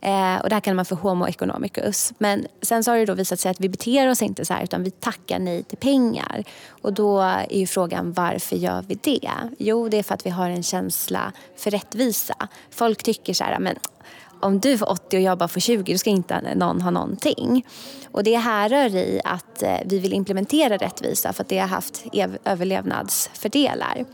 Eh, 0.01 0.37
och 0.37 0.49
det 0.49 0.55
här 0.55 0.59
kallar 0.59 0.75
man 0.75 0.85
för 0.85 0.95
homo 0.95 1.27
economicus. 1.27 2.13
Men 2.17 2.47
sen 2.61 2.83
så 2.83 2.91
har 2.91 2.97
det 2.97 3.05
då 3.05 3.13
visat 3.13 3.39
sig 3.39 3.51
att 3.51 3.59
vi 3.59 3.69
beter 3.69 4.09
oss 4.09 4.21
inte 4.21 4.45
så 4.45 4.53
här 4.53 4.63
utan 4.63 4.83
vi 4.83 4.91
tackar 4.91 5.39
nej 5.39 5.63
till 5.63 5.77
pengar. 5.77 6.43
Och 6.81 6.93
då 6.93 7.19
är 7.21 7.53
ju 7.57 7.67
frågan 7.67 8.13
varför 8.13 8.55
gör 8.55 8.83
vi 8.87 8.95
det? 8.95 9.31
Jo, 9.57 9.89
det 9.89 9.97
är 9.97 10.03
för 10.03 10.13
att 10.13 10.25
vi 10.25 10.29
har 10.29 10.49
en 10.49 10.63
känsla 10.63 11.31
för 11.57 11.71
rättvisa. 11.71 12.47
Folk 12.71 13.03
tycker 13.03 13.33
så 13.33 13.43
här, 13.43 13.59
men 13.59 13.75
om 14.41 14.59
du 14.59 14.77
får 14.77 14.89
80 14.89 15.17
och 15.17 15.23
jag 15.23 15.37
bara 15.37 15.47
får 15.47 15.59
20 15.59 15.91
då 15.91 15.97
ska 15.97 16.09
inte 16.09 16.55
någon 16.55 16.81
ha 16.81 16.91
någonting. 16.91 17.65
Och 18.11 18.23
det 18.23 18.35
härrör 18.35 18.95
i 18.95 19.21
att 19.23 19.63
eh, 19.63 19.77
vi 19.85 19.99
vill 19.99 20.13
implementera 20.13 20.77
rättvisa 20.77 21.33
för 21.33 21.43
att 21.43 21.49
det 21.49 21.59
har 21.59 21.67
haft 21.67 22.05
överlevnadsfördelar. 22.45 24.05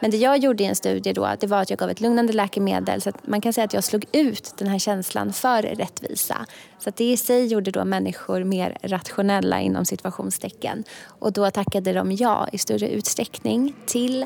Men 0.00 0.10
det 0.10 0.16
jag 0.16 0.38
gjorde 0.38 0.62
i 0.62 0.66
en 0.66 0.74
studie 0.74 1.12
då, 1.12 1.30
det 1.40 1.46
var 1.46 1.58
att 1.58 1.70
jag 1.70 1.78
gav 1.78 1.90
ett 1.90 2.00
lugnande 2.00 2.32
läkemedel 2.32 3.02
så 3.02 3.08
att 3.08 3.26
man 3.26 3.40
kan 3.40 3.52
säga 3.52 3.64
att 3.64 3.74
jag 3.74 3.84
slog 3.84 4.04
ut 4.12 4.54
den 4.58 4.68
här 4.68 4.78
känslan 4.78 5.32
för 5.32 5.62
rättvisa. 5.62 6.46
Så 6.78 6.88
att 6.88 6.96
det 6.96 7.04
i 7.04 7.16
sig 7.16 7.46
gjorde 7.46 7.70
då 7.70 7.84
människor 7.84 8.44
mer 8.44 8.78
rationella 8.82 9.60
inom 9.60 9.84
situationstecken. 9.84 10.84
Och 11.04 11.32
då 11.32 11.50
tackade 11.50 11.92
de 11.92 12.12
ja 12.12 12.48
i 12.52 12.58
större 12.58 12.88
utsträckning 12.88 13.74
till 13.86 14.22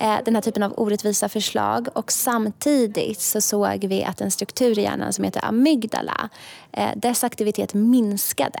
eh, 0.00 0.16
den 0.24 0.34
här 0.34 0.42
typen 0.42 0.62
av 0.62 0.72
orättvisa 0.76 1.28
förslag 1.28 1.88
och 1.92 2.12
samtidigt 2.12 3.20
så 3.20 3.40
såg 3.40 3.84
vi 3.84 4.04
att 4.04 4.20
en 4.20 4.30
struktur 4.30 4.78
i 4.78 4.82
hjärnan 4.82 5.12
som 5.12 5.24
heter 5.24 5.44
amygdala, 5.44 6.28
eh, 6.72 6.90
dess 6.96 7.24
aktivitet 7.24 7.74
minskade 7.74 8.60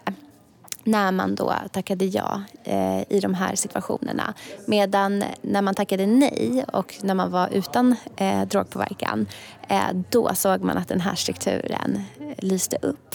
när 0.86 1.12
man 1.12 1.34
då 1.34 1.54
tackade 1.72 2.04
ja 2.04 2.42
eh, 2.64 3.00
i 3.08 3.20
de 3.22 3.34
här 3.34 3.56
situationerna. 3.56 4.34
Medan 4.66 5.24
när 5.42 5.62
man 5.62 5.74
tackade 5.74 6.06
nej 6.06 6.64
och 6.72 6.94
när 7.02 7.14
man 7.14 7.30
var 7.30 7.48
utan 7.48 7.96
eh, 8.16 8.42
drogpåverkan 8.42 9.26
eh, 9.68 9.88
då 10.10 10.34
såg 10.34 10.60
man 10.60 10.78
att 10.78 10.88
den 10.88 11.00
här 11.00 11.14
strukturen 11.14 12.02
eh, 12.20 12.44
lyste 12.44 12.76
upp. 12.82 13.14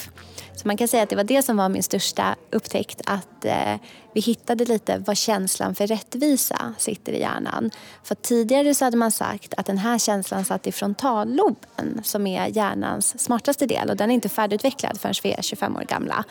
Så 0.61 0.67
man 0.67 0.77
kan 0.77 0.87
säga 0.87 1.03
att 1.03 1.09
det 1.09 1.15
var 1.15 1.23
det 1.23 1.41
som 1.41 1.57
var 1.57 1.69
min 1.69 1.83
största 1.83 2.35
upptäckt 2.51 3.01
att 3.05 3.45
eh, 3.45 3.75
vi 4.13 4.21
hittade 4.21 4.65
lite 4.65 4.97
var 4.97 5.15
känslan 5.15 5.75
för 5.75 5.87
rättvisa 5.87 6.73
sitter 6.77 7.11
i 7.11 7.19
hjärnan. 7.19 7.71
För 8.03 8.15
tidigare 8.15 8.75
så 8.75 8.85
hade 8.85 8.97
man 8.97 9.11
sagt 9.11 9.53
att 9.57 9.65
den 9.65 9.77
här 9.77 9.97
känslan 9.97 10.45
satt 10.45 10.67
i 10.67 10.71
frontalloben 10.71 12.01
som 12.03 12.27
är 12.27 12.47
hjärnans 12.47 13.19
smartaste 13.19 13.65
del 13.65 13.89
och 13.89 13.97
den 13.97 14.11
är 14.11 14.15
inte 14.15 14.29
färdigutvecklad 14.29 14.99
förrän 14.99 15.15
vi 15.23 15.31
är 15.31 15.41
25 15.41 15.75
år 15.75 15.83
gamla. 15.87 16.25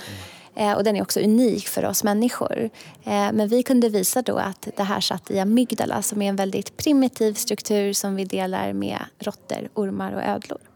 Eh, 0.54 0.72
och 0.72 0.84
den 0.84 0.96
är 0.96 1.02
också 1.02 1.20
unik 1.20 1.68
för 1.68 1.84
oss 1.84 2.04
människor. 2.04 2.70
Eh, 3.04 3.32
men 3.32 3.48
vi 3.48 3.62
kunde 3.62 3.88
visa 3.88 4.22
då 4.22 4.36
att 4.36 4.68
det 4.76 4.82
här 4.82 5.00
satt 5.00 5.30
i 5.30 5.38
amygdala 5.38 6.02
som 6.02 6.22
är 6.22 6.28
en 6.28 6.36
väldigt 6.36 6.76
primitiv 6.76 7.34
struktur 7.34 7.92
som 7.92 8.16
vi 8.16 8.24
delar 8.24 8.72
med 8.72 8.98
råttor, 9.18 9.68
ormar 9.74 10.12
och 10.12 10.22
ödlor. 10.22 10.69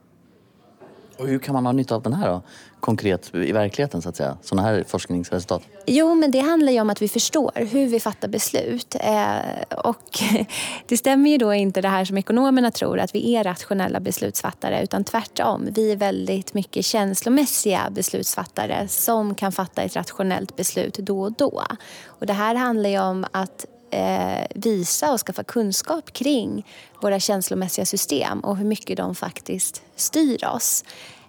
Och 1.16 1.26
hur 1.26 1.38
kan 1.38 1.54
man 1.54 1.66
ha 1.66 1.72
nytta 1.72 1.94
av 1.94 2.02
den 2.02 2.12
här 2.12 2.28
då? 2.28 2.42
konkret 2.84 3.34
i 3.34 3.52
verkligheten 3.52 4.02
så 4.02 4.08
att 4.08 4.16
säga? 4.16 4.36
Sådana 4.42 4.68
här 4.68 4.84
forskningsresultat? 4.86 5.62
Jo, 5.86 6.14
men 6.14 6.30
det 6.30 6.40
handlar 6.40 6.72
ju 6.72 6.80
om 6.80 6.90
att 6.90 7.02
vi 7.02 7.08
förstår 7.08 7.52
hur 7.54 7.86
vi 7.86 8.00
fattar 8.00 8.28
beslut. 8.28 8.96
Eh, 9.00 9.78
och 9.84 10.22
det 10.86 10.96
stämmer 10.96 11.30
ju 11.30 11.38
då 11.38 11.54
inte 11.54 11.80
det 11.80 11.88
här 11.88 12.04
som 12.04 12.18
ekonomerna 12.18 12.70
tror 12.70 12.98
att 12.98 13.14
vi 13.14 13.34
är 13.34 13.44
rationella 13.44 14.00
beslutsfattare 14.00 14.82
utan 14.82 15.04
tvärtom. 15.04 15.68
Vi 15.70 15.92
är 15.92 15.96
väldigt 15.96 16.54
mycket 16.54 16.84
känslomässiga 16.84 17.90
beslutsfattare 17.90 18.88
som 18.88 19.34
kan 19.34 19.52
fatta 19.52 19.82
ett 19.82 19.96
rationellt 19.96 20.56
beslut 20.56 20.94
då 20.94 21.20
och 21.20 21.32
då. 21.32 21.62
Och 22.06 22.26
det 22.26 22.32
här 22.32 22.54
handlar 22.54 22.90
ju 22.90 23.00
om 23.00 23.26
att 23.30 23.66
eh, 23.94 24.46
visa 24.54 25.12
och 25.12 25.20
skaffa 25.20 25.44
kunskap 25.44 26.12
kring 26.12 26.66
våra 27.00 27.20
känslomässiga 27.20 27.84
system 27.84 28.40
och 28.40 28.56
hur 28.56 28.64
mycket 28.64 28.96
de 28.96 29.14
faktiskt 29.14 29.82
styr 29.96 30.44
oss. 30.44 30.84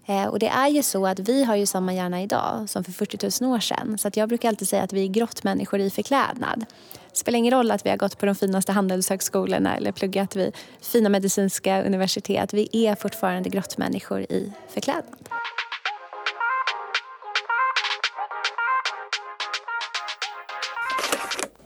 Eh, 0.06 0.26
och 0.26 0.40
det 0.40 0.48
är 0.48 0.68
ju 0.68 0.84
så 0.84 1.08
att 1.08 1.20
vi 1.20 1.44
har 1.44 1.56
ju 1.56 1.66
samma 1.66 1.94
hjärna 1.94 2.22
idag 2.22 2.70
som 2.70 2.84
för 2.84 2.92
40 2.92 3.44
000 3.44 3.54
år 3.54 3.60
sedan. 3.60 3.98
Så 3.98 4.08
att 4.08 4.18
jag 4.18 4.30
brukar 4.30 4.50
alltid 4.50 4.68
säga 4.68 4.84
att 4.84 4.94
vi 4.94 5.04
är 5.04 5.08
grottmänniskor 5.08 5.80
i 5.80 5.90
förklädnad. 5.90 6.66
Det 7.12 7.18
spelar 7.18 7.40
ingen 7.40 7.54
roll 7.54 7.72
att 7.72 7.86
vi 7.86 7.90
har 7.90 7.98
gått 7.98 8.18
på 8.18 8.26
de 8.26 8.36
finaste 8.36 8.72
handelshögskolorna 8.72 9.76
eller 9.76 9.92
pluggat 9.92 10.36
vid 10.36 10.56
fina 10.82 11.10
medicinska 11.10 11.84
universitet. 11.84 12.54
Vi 12.54 12.70
är 12.72 12.96
fortfarande 12.96 13.50
grottmänniskor 13.50 14.22
i 14.22 14.52
förklädnad. 14.70 15.30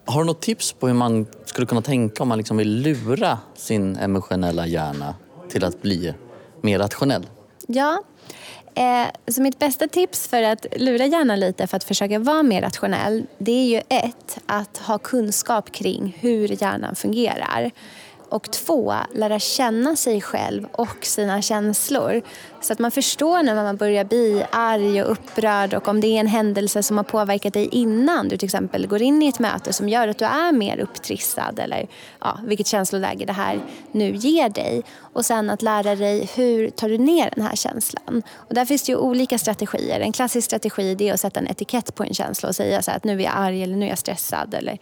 Har 0.09 0.19
du 0.21 0.25
något 0.25 0.41
tips 0.41 0.73
på 0.73 0.87
hur 0.87 0.93
man 0.93 1.27
skulle 1.45 1.67
kunna 1.67 1.81
tänka 1.81 2.23
om 2.23 2.29
man 2.29 2.37
liksom 2.37 2.57
vill 2.57 2.81
lura 2.81 3.39
sin 3.55 3.97
emotionella 3.97 4.67
hjärna 4.67 5.15
till 5.49 5.63
att 5.63 5.81
bli 5.81 6.13
mer 6.61 6.79
rationell? 6.79 7.27
Ja, 7.67 8.03
eh, 8.75 9.31
så 9.31 9.41
mitt 9.41 9.59
bästa 9.59 9.87
tips 9.87 10.27
för 10.27 10.43
att 10.43 10.65
lura 10.75 11.05
hjärnan 11.05 11.39
lite 11.39 11.67
för 11.67 11.77
att 11.77 11.83
försöka 11.83 12.19
vara 12.19 12.43
mer 12.43 12.61
rationell 12.61 13.25
det 13.37 13.51
är 13.51 13.65
ju 13.65 13.81
ett, 13.89 14.39
att 14.45 14.77
ha 14.77 14.97
kunskap 14.97 15.71
kring 15.71 16.17
hur 16.19 16.61
hjärnan 16.61 16.95
fungerar. 16.95 17.71
Och 18.29 18.51
två, 18.51 18.93
lära 19.13 19.39
känna 19.39 19.95
sig 19.95 20.21
själv 20.21 20.65
och 20.71 21.05
sina 21.05 21.41
känslor. 21.41 22.21
Så 22.61 22.73
att 22.73 22.79
man 22.79 22.91
förstår 22.91 23.43
när 23.43 23.55
man 23.55 23.77
börjar 23.77 24.03
bli 24.03 24.45
arg 24.51 25.03
och 25.03 25.11
upprörd 25.11 25.73
och 25.73 25.87
om 25.87 26.01
det 26.01 26.07
är 26.07 26.19
en 26.19 26.27
händelse 26.27 26.83
som 26.83 26.97
har 26.97 27.03
påverkat 27.03 27.53
dig 27.53 27.69
innan 27.71 28.27
du 28.27 28.37
till 28.37 28.45
exempel 28.45 28.87
går 28.87 29.01
in 29.01 29.23
i 29.23 29.27
ett 29.27 29.39
möte 29.39 29.73
som 29.73 29.89
gör 29.89 30.07
att 30.07 30.17
du 30.17 30.25
är 30.25 30.51
mer 30.51 30.79
upptrissad 30.79 31.59
eller 31.59 31.87
ja, 32.19 32.39
vilket 32.45 32.67
känsloläge 32.67 33.25
det 33.25 33.33
här 33.33 33.59
nu 33.91 34.15
ger 34.15 34.49
dig. 34.49 34.83
Och 35.13 35.25
sen 35.25 35.49
att 35.49 35.61
lära 35.61 35.95
dig 35.95 36.29
hur 36.35 36.69
tar 36.69 36.89
du 36.89 36.97
ner 36.97 37.31
den 37.35 37.45
här 37.45 37.55
känslan. 37.55 38.23
Och 38.35 38.53
där 38.53 38.65
finns 38.65 38.83
det 38.83 38.91
ju 38.91 38.97
olika 38.97 39.37
strategier. 39.37 39.99
En 39.99 40.11
klassisk 40.11 40.45
strategi 40.45 41.09
är 41.09 41.13
att 41.13 41.19
sätta 41.19 41.39
en 41.39 41.47
etikett 41.47 41.95
på 41.95 42.03
en 42.03 42.13
känsla 42.13 42.49
och 42.49 42.55
säga 42.55 42.81
så 42.81 42.91
att 42.91 43.03
nu 43.03 43.19
är 43.19 43.23
jag 43.23 43.33
arg 43.35 43.63
eller 43.63 43.75
nu 43.75 43.85
är 43.85 43.89
jag 43.89 43.97
stressad 43.97 44.53
eller 44.53 44.77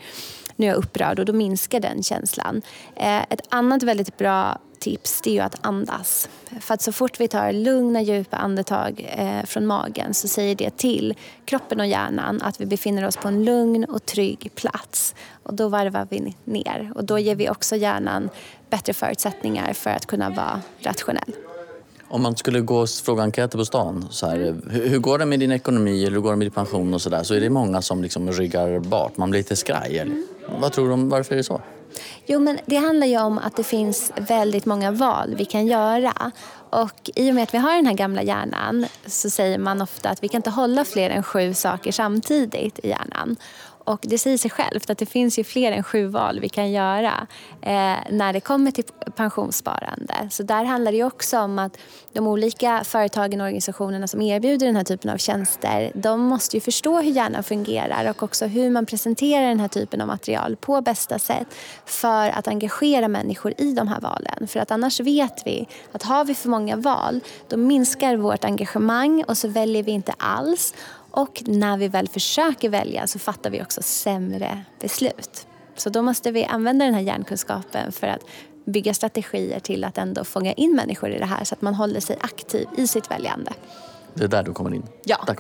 nu 0.56 0.66
är 0.66 0.70
jag 0.70 0.78
upprörd 0.78 1.20
och 1.20 1.26
då 1.26 1.34
minskar 1.34 1.80
den 1.80 2.04
känslan. 2.04 2.62
Eh, 2.96 3.22
ett 3.30 3.42
annat 3.50 3.84
väldigt 3.84 4.18
bra 4.18 4.58
tips 4.80 5.22
det 5.22 5.38
är 5.38 5.44
att 5.44 5.56
andas. 5.62 6.30
För 6.62 6.74
att 6.74 6.82
så 6.82 6.92
fort 6.92 7.20
vi 7.20 7.28
tar 7.28 7.52
lugna 7.52 8.02
djupa 8.02 8.38
andetag 8.38 9.08
eh, 9.18 9.46
från 9.46 9.66
magen 9.66 10.14
så 10.14 10.28
säger 10.28 10.56
det 10.56 10.78
till 10.78 11.14
kroppen 11.46 11.80
och 11.80 11.88
hjärnan 11.88 12.42
att 12.42 12.62
vi 12.62 12.66
befinner 12.66 13.08
oss 13.08 13.18
på 13.18 13.28
en 13.28 13.46
lugn 13.46 13.84
och 13.84 14.06
trygg 14.06 14.52
plats. 14.56 15.16
Och 15.44 15.54
då 15.54 15.68
varvar 15.68 16.08
vi 16.10 16.36
ner 16.44 16.92
och 16.96 17.04
då 17.04 17.20
ger 17.20 17.36
vi 17.36 17.50
också 17.50 17.76
hjärnan 17.76 18.30
bättre 18.70 18.94
förutsättningar 18.94 19.74
för 19.74 19.90
att 19.90 20.06
kunna 20.06 20.30
vara 20.30 20.62
rationell. 20.80 21.34
Om 22.10 22.22
man 22.22 22.36
skulle 22.36 22.62
gå 22.62 22.78
och 22.78 22.90
fråga 22.90 23.24
enkäter 23.24 23.58
på 23.58 23.66
stan, 23.66 24.08
så 24.10 24.28
här, 24.28 24.56
hur, 24.70 25.00
går 25.00 25.18
det 25.18 25.26
med 25.26 25.40
din 25.40 25.52
ekonomi 25.52 26.06
eller 26.06 26.16
hur 26.16 26.22
går 26.22 26.30
det 26.30 26.38
med 26.38 26.46
din 26.46 26.52
pension 26.52 26.94
och 26.94 27.02
sådär, 27.02 27.24
så 27.24 27.34
är 27.34 27.42
det 27.42 27.50
många 27.50 27.82
som 27.82 28.04
liksom 28.04 28.32
ryggar 28.32 28.80
bort. 28.80 29.18
Man 29.18 29.30
blir 29.30 29.40
lite 29.40 29.56
skraj. 29.56 30.00
Mm. 30.00 30.28
Vad 30.60 30.74
tror 30.74 30.88
du 30.88 30.94
om 30.94 31.10
varför 31.10 31.34
är 31.34 31.38
det 31.38 31.44
så? 31.44 31.62
Jo, 32.26 32.40
men 32.40 32.60
det 32.66 32.76
handlar 32.76 33.08
ju 33.08 33.20
om 33.20 33.38
att 33.38 33.56
det 33.56 33.64
finns 33.64 34.12
väldigt 34.16 34.66
många 34.66 34.92
val 34.92 35.36
vi 35.38 35.46
kan 35.46 35.68
göra. 35.68 36.32
Och 36.70 37.10
i 37.16 37.32
och 37.32 37.36
med 37.36 37.44
att 37.44 37.54
vi 37.54 37.58
har 37.58 37.76
den 37.76 37.86
här 37.86 37.94
gamla 37.94 38.24
hjärnan 38.24 38.86
så 39.06 39.30
säger 39.30 39.58
man 39.58 39.82
ofta 39.82 40.10
att 40.10 40.24
vi 40.24 40.28
kan 40.28 40.40
inte 40.40 40.50
hålla 40.50 40.86
fler 40.86 41.10
än 41.10 41.24
sju 41.24 41.54
saker 41.54 41.92
samtidigt 41.92 42.80
i 42.80 42.90
hjärnan. 42.90 43.36
Och 43.88 44.00
det 44.02 44.18
säger 44.18 44.38
sig 44.38 44.52
självt 44.52 44.90
att 44.90 44.98
det 44.98 45.06
finns 45.06 45.40
ju 45.40 45.44
fler 45.44 45.72
än 45.72 45.84
sju 45.84 46.08
val 46.08 46.40
vi 46.40 46.50
kan 46.50 46.72
göra 46.72 47.28
eh, 47.62 47.96
när 48.12 48.34
det 48.34 48.40
kommer 48.40 48.72
till 48.72 48.84
pensionssparande. 49.16 50.14
Så 50.32 50.44
där 50.44 50.64
handlar 50.64 50.92
det 50.92 51.04
också 51.04 51.40
om 51.40 51.60
att 51.60 51.78
de 52.14 52.28
olika 52.28 52.84
företagen 52.84 53.42
och 53.42 53.46
organisationerna 53.46 54.08
som 54.08 54.22
erbjuder 54.22 54.66
den 54.66 54.76
här 54.76 54.84
typen 54.84 55.12
av 55.12 55.18
tjänster 55.18 55.92
de 55.96 56.22
måste 56.22 56.58
ju 56.58 56.62
förstå 56.62 57.02
hur 57.02 57.12
hjärnan 57.12 57.44
fungerar 57.44 58.10
och 58.10 58.24
också 58.24 58.46
hur 58.46 58.70
man 58.70 58.86
presenterar 58.86 59.48
den 59.48 59.60
här 59.60 59.68
typen 59.68 60.02
av 60.02 60.08
material 60.08 60.56
på 60.56 60.82
bästa 60.82 61.20
sätt 61.20 61.48
för 61.86 62.30
att 62.30 62.48
engagera 62.48 63.08
människor 63.08 63.54
i 63.58 63.74
de 63.74 63.88
här 63.88 64.00
valen. 64.00 64.48
För 64.48 64.60
att 64.60 64.72
annars 64.72 65.00
vet 65.00 65.42
vi 65.46 65.68
att 65.92 66.04
har 66.04 66.26
vi 66.26 66.36
för 66.36 66.50
många 66.50 66.76
val 66.76 67.22
då 67.48 67.58
minskar 67.58 68.16
vårt 68.16 68.44
engagemang 68.44 69.24
och 69.28 69.38
så 69.38 69.48
väljer 69.48 69.84
vi 69.84 69.92
inte 69.92 70.14
alls 70.18 70.74
och 71.12 71.44
när 71.46 71.78
vi 71.78 71.88
väl 71.88 72.08
försöker 72.08 72.70
välja 72.70 73.08
så 73.08 73.20
fattar 73.20 73.50
vi 73.50 73.62
också 73.62 73.82
sämre 73.84 74.62
beslut. 74.80 75.48
Så 75.76 75.90
då 75.90 76.02
måste 76.02 76.32
vi 76.32 76.46
använda 76.46 76.86
den 76.86 76.94
här 76.94 77.02
hjärnkunskapen 77.02 77.92
för 77.92 78.08
att 78.08 78.22
bygga 78.66 78.94
strategier 78.94 79.60
till 79.60 79.84
att 79.84 79.98
ändå 79.98 80.24
fånga 80.24 80.54
in 80.54 80.76
människor 80.76 81.10
i 81.10 81.20
det 81.20 81.26
här 81.26 81.44
så 81.44 81.56
att 81.56 81.62
man 81.62 81.74
håller 81.76 82.00
sig 82.00 82.18
aktiv 82.22 82.68
i 82.78 82.88
sitt 82.88 83.12
väljande. 83.12 83.54
Det 84.14 84.24
är 84.24 84.28
där 84.28 84.44
du 84.44 84.54
kommer 84.54 84.74
in? 84.74 84.84
Ja. 85.04 85.24
Där 85.28 85.34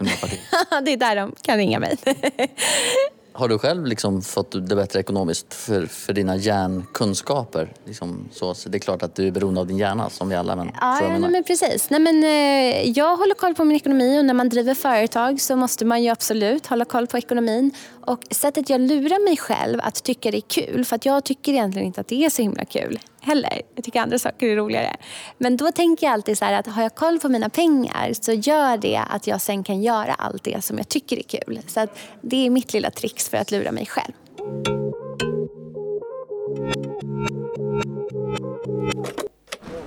det 0.82 0.94
är 0.94 0.98
där 0.98 1.16
de 1.16 1.36
kan 1.42 1.58
ringa 1.58 1.80
mig. 1.80 1.98
Har 3.38 3.48
du 3.48 3.60
själv 3.60 3.86
liksom 3.86 4.22
fått 4.22 4.52
det 4.52 4.76
bättre 4.76 5.00
ekonomiskt 5.00 5.54
för, 5.54 5.86
för 5.86 6.14
dina 6.14 6.36
hjärnkunskaper? 6.36 7.74
Liksom 7.86 8.30
så, 8.32 8.54
så 8.54 8.70
det 8.70 8.78
är 8.78 8.80
klart 8.80 9.04
att 9.04 9.16
du 9.16 9.28
är 9.28 9.32
beroende 9.32 9.62
av 9.62 9.68
din 9.68 9.78
hjärna 9.78 10.10
som 10.10 10.30
vi 10.30 10.36
alla. 10.36 10.56
Men, 10.56 10.72
ja, 10.82 11.02
ja 11.02 11.18
nej, 11.18 11.30
men 11.30 11.44
precis. 11.44 11.90
Nej, 11.90 12.00
men, 12.00 12.24
eh, 12.24 12.90
jag 12.90 13.18
håller 13.18 13.36
koll 13.36 13.56
på 13.56 13.64
min 13.64 13.76
ekonomi 13.76 14.20
och 14.20 14.26
när 14.26 14.34
man 14.34 14.50
driver 14.50 14.74
företag 14.74 15.42
så 15.42 15.56
måste 15.56 15.86
man 15.86 16.04
ju 16.04 16.10
absolut 16.10 16.68
hålla 16.68 16.86
koll 16.86 17.08
på 17.08 17.18
ekonomin. 17.18 17.72
Och 18.06 18.20
sättet 18.32 18.70
jag 18.70 18.82
lurar 18.82 19.24
mig 19.26 19.38
själv 19.38 19.80
att 19.84 20.04
tycka 20.04 20.32
det 20.32 20.38
är 20.38 20.42
kul, 20.66 20.86
för 20.86 20.96
att 20.96 21.06
jag 21.06 21.24
tycker 21.24 21.52
egentligen 21.52 21.88
inte 21.88 22.02
att 22.02 22.08
det 22.08 22.26
är 22.26 22.30
så 22.30 22.42
himla 22.42 22.66
kul 22.66 23.00
heller. 23.22 23.62
Jag 23.76 23.84
tycker 23.84 24.02
andra 24.02 24.20
saker 24.20 24.48
är 24.48 24.56
roligare. 24.56 24.96
Men 25.38 25.58
då 25.58 25.72
tänker 25.72 26.06
jag 26.06 26.14
alltid 26.14 26.38
så 26.38 26.46
här 26.46 26.54
att 26.54 26.68
har 26.68 26.84
jag 26.84 26.96
koll 26.96 27.20
på 27.20 27.30
mina 27.30 27.50
pengar 27.50 28.14
så 28.14 28.34
gör 28.34 28.78
det 28.78 29.02
att 29.10 29.28
jag 29.28 29.42
sen 29.42 29.64
kan 29.64 29.84
göra 29.84 30.14
allt 30.14 30.44
det 30.44 30.64
som 30.64 30.78
jag 30.78 30.90
tycker 30.90 31.18
är 31.18 31.24
kul. 31.24 31.60
Så 31.68 31.80
att 31.80 32.00
det 32.22 32.46
är 32.46 32.50
mitt 32.50 32.74
lilla 32.74 32.92
trix 32.92 33.30
för 33.30 33.38
att 33.38 33.52
lura 33.52 33.72
mig 33.72 33.86
själv. 33.86 34.14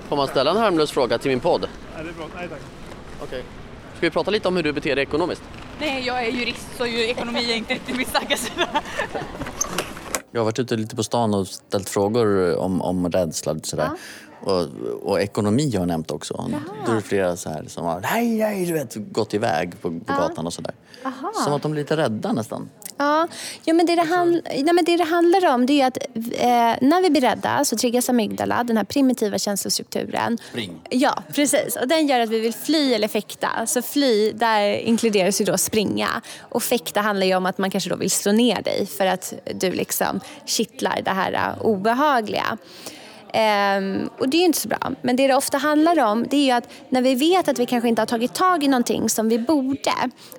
Får 0.09 0.15
man 0.15 0.27
ställa 0.27 0.51
en 0.51 0.57
harmlös 0.57 0.91
fråga 0.91 1.17
till 1.17 1.31
min 1.31 1.39
podd? 1.39 1.61
Nej, 1.95 2.03
det 2.03 2.09
är 2.09 2.13
bra. 2.13 2.27
Nej, 2.35 2.47
tack. 2.49 2.59
Okej. 3.23 3.43
Ska 3.97 4.05
vi 4.05 4.09
prata 4.09 4.31
lite 4.31 4.47
om 4.47 4.55
hur 4.55 4.63
du 4.63 4.73
beter 4.73 4.95
dig 4.95 5.03
ekonomiskt? 5.03 5.43
Nej, 5.79 6.03
jag 6.05 6.25
är 6.25 6.31
jurist 6.31 6.77
så 6.77 6.85
ju 6.85 7.03
ekonomi 7.09 7.51
är 7.51 7.55
inte 7.55 7.73
riktigt 7.73 7.97
min 7.97 8.05
starka 8.05 8.37
sida. 8.37 8.67
Jag 10.31 10.41
har 10.41 10.45
varit 10.45 10.59
ute 10.59 10.75
lite 10.75 10.95
på 10.95 11.03
stan 11.03 11.33
och 11.33 11.47
ställt 11.47 11.89
frågor 11.89 12.57
om, 12.57 12.81
om 12.81 13.09
rädsla 13.11 13.51
och 13.51 13.65
sådär. 13.65 13.89
Och, 14.43 14.67
och 15.03 15.21
ekonomi 15.21 15.71
har 15.71 15.79
jag 15.79 15.87
nämnt 15.87 16.11
också. 16.11 16.49
Då 16.85 16.91
är 16.91 16.95
det 16.95 17.01
flera 17.01 17.35
så 17.35 17.49
här 17.49 17.65
som 17.67 17.85
har 17.85 17.99
nej, 17.99 18.37
nej, 18.37 18.65
du 18.65 18.73
vet, 18.73 18.95
gått 18.95 19.33
iväg 19.33 19.81
på, 19.81 19.99
på 19.99 20.13
gatan 20.13 20.47
och 20.47 20.53
sådär. 20.53 20.73
Som 21.43 21.53
att 21.53 21.61
de 21.61 21.71
blir 21.71 21.81
lite 21.81 21.97
rädda 21.97 22.33
nästan. 22.33 22.69
Ja, 22.97 23.27
ja 23.63 23.73
men, 23.73 23.85
det 23.85 23.95
det, 23.95 24.01
handl- 24.01 24.41
nej, 24.45 24.73
men 24.73 24.85
det 24.85 24.97
det 24.97 25.03
handlar 25.03 25.53
om 25.53 25.65
det 25.65 25.81
är 25.81 25.87
att 25.87 25.97
eh, 26.15 26.87
när 26.89 27.01
vi 27.01 27.09
blir 27.09 27.21
rädda 27.21 27.65
så 27.65 27.77
triggas 27.77 28.09
amygdala, 28.09 28.63
den 28.63 28.77
här 28.77 28.83
primitiva 28.83 29.37
känslostrukturen. 29.37 30.37
Spring. 30.49 30.81
Ja, 30.89 31.23
precis. 31.33 31.75
Och 31.75 31.87
den 31.87 32.07
gör 32.07 32.19
att 32.19 32.29
vi 32.29 32.39
vill 32.39 32.53
fly 32.53 32.93
eller 32.93 33.07
fäkta. 33.07 33.65
Så 33.65 33.81
fly, 33.81 34.31
där 34.31 34.73
inkluderas 34.73 35.41
ju 35.41 35.45
då 35.45 35.57
springa. 35.57 36.21
Och 36.39 36.63
fäkta 36.63 37.01
handlar 37.01 37.27
ju 37.27 37.35
om 37.35 37.45
att 37.45 37.57
man 37.57 37.71
kanske 37.71 37.89
då 37.89 37.95
vill 37.95 38.11
slå 38.11 38.31
ner 38.31 38.61
dig 38.61 38.85
för 38.85 39.05
att 39.05 39.33
du 39.55 39.71
liksom 39.71 40.19
kittlar 40.45 41.01
det 41.05 41.11
här 41.11 41.33
eh, 41.33 41.65
obehagliga. 41.65 42.57
Ehm, 43.33 44.09
och 44.19 44.29
det 44.29 44.37
är 44.37 44.39
ju 44.39 44.45
inte 44.45 44.59
så 44.59 44.67
bra. 44.67 44.91
Men 45.01 45.15
det 45.15 45.27
det 45.27 45.35
ofta 45.35 45.57
handlar 45.57 45.99
om 45.99 46.27
det 46.29 46.37
är 46.37 46.45
ju 46.45 46.51
att 46.51 46.69
när 46.89 47.01
vi 47.01 47.15
vet 47.15 47.47
att 47.47 47.59
vi 47.59 47.65
kanske 47.65 47.89
inte 47.89 48.01
har 48.01 48.07
tagit 48.07 48.33
tag 48.33 48.63
i 48.63 48.67
någonting 48.67 49.09
som 49.09 49.29
vi 49.29 49.39
borde, 49.39 49.93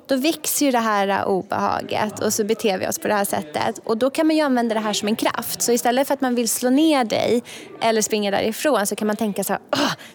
då 0.07 0.17
växer 0.17 0.67
ju 0.67 0.73
det 0.73 0.79
här 0.79 1.25
obehaget 1.25 2.21
och 2.21 2.33
så 2.33 2.45
beter 2.45 2.79
vi 2.79 2.89
oss 2.89 2.99
på 2.99 3.09
det 3.09 3.15
här 3.15 3.25
sättet. 3.25 3.81
Och 3.85 3.99
då 3.99 4.11
kan 4.11 4.27
man 4.27 4.37
ju 4.37 4.43
använda 4.43 4.75
det 4.75 4.81
här 4.81 4.93
som 4.93 5.09
en 5.09 5.17
kraft. 5.17 5.63
Så 5.63 5.73
istället 5.73 6.07
för 6.07 6.15
att 6.15 6.21
man 6.21 6.35
vill 6.35 6.49
slå 6.49 6.71
ner 6.71 7.05
dig 7.05 7.43
eller 7.81 8.03
springa 8.03 8.31
därifrån 8.31 8.87
så 8.87 8.97
kan 8.97 9.07
man 9.07 9.17
tänka 9.17 9.45
så 9.45 9.53
här, 9.53 9.63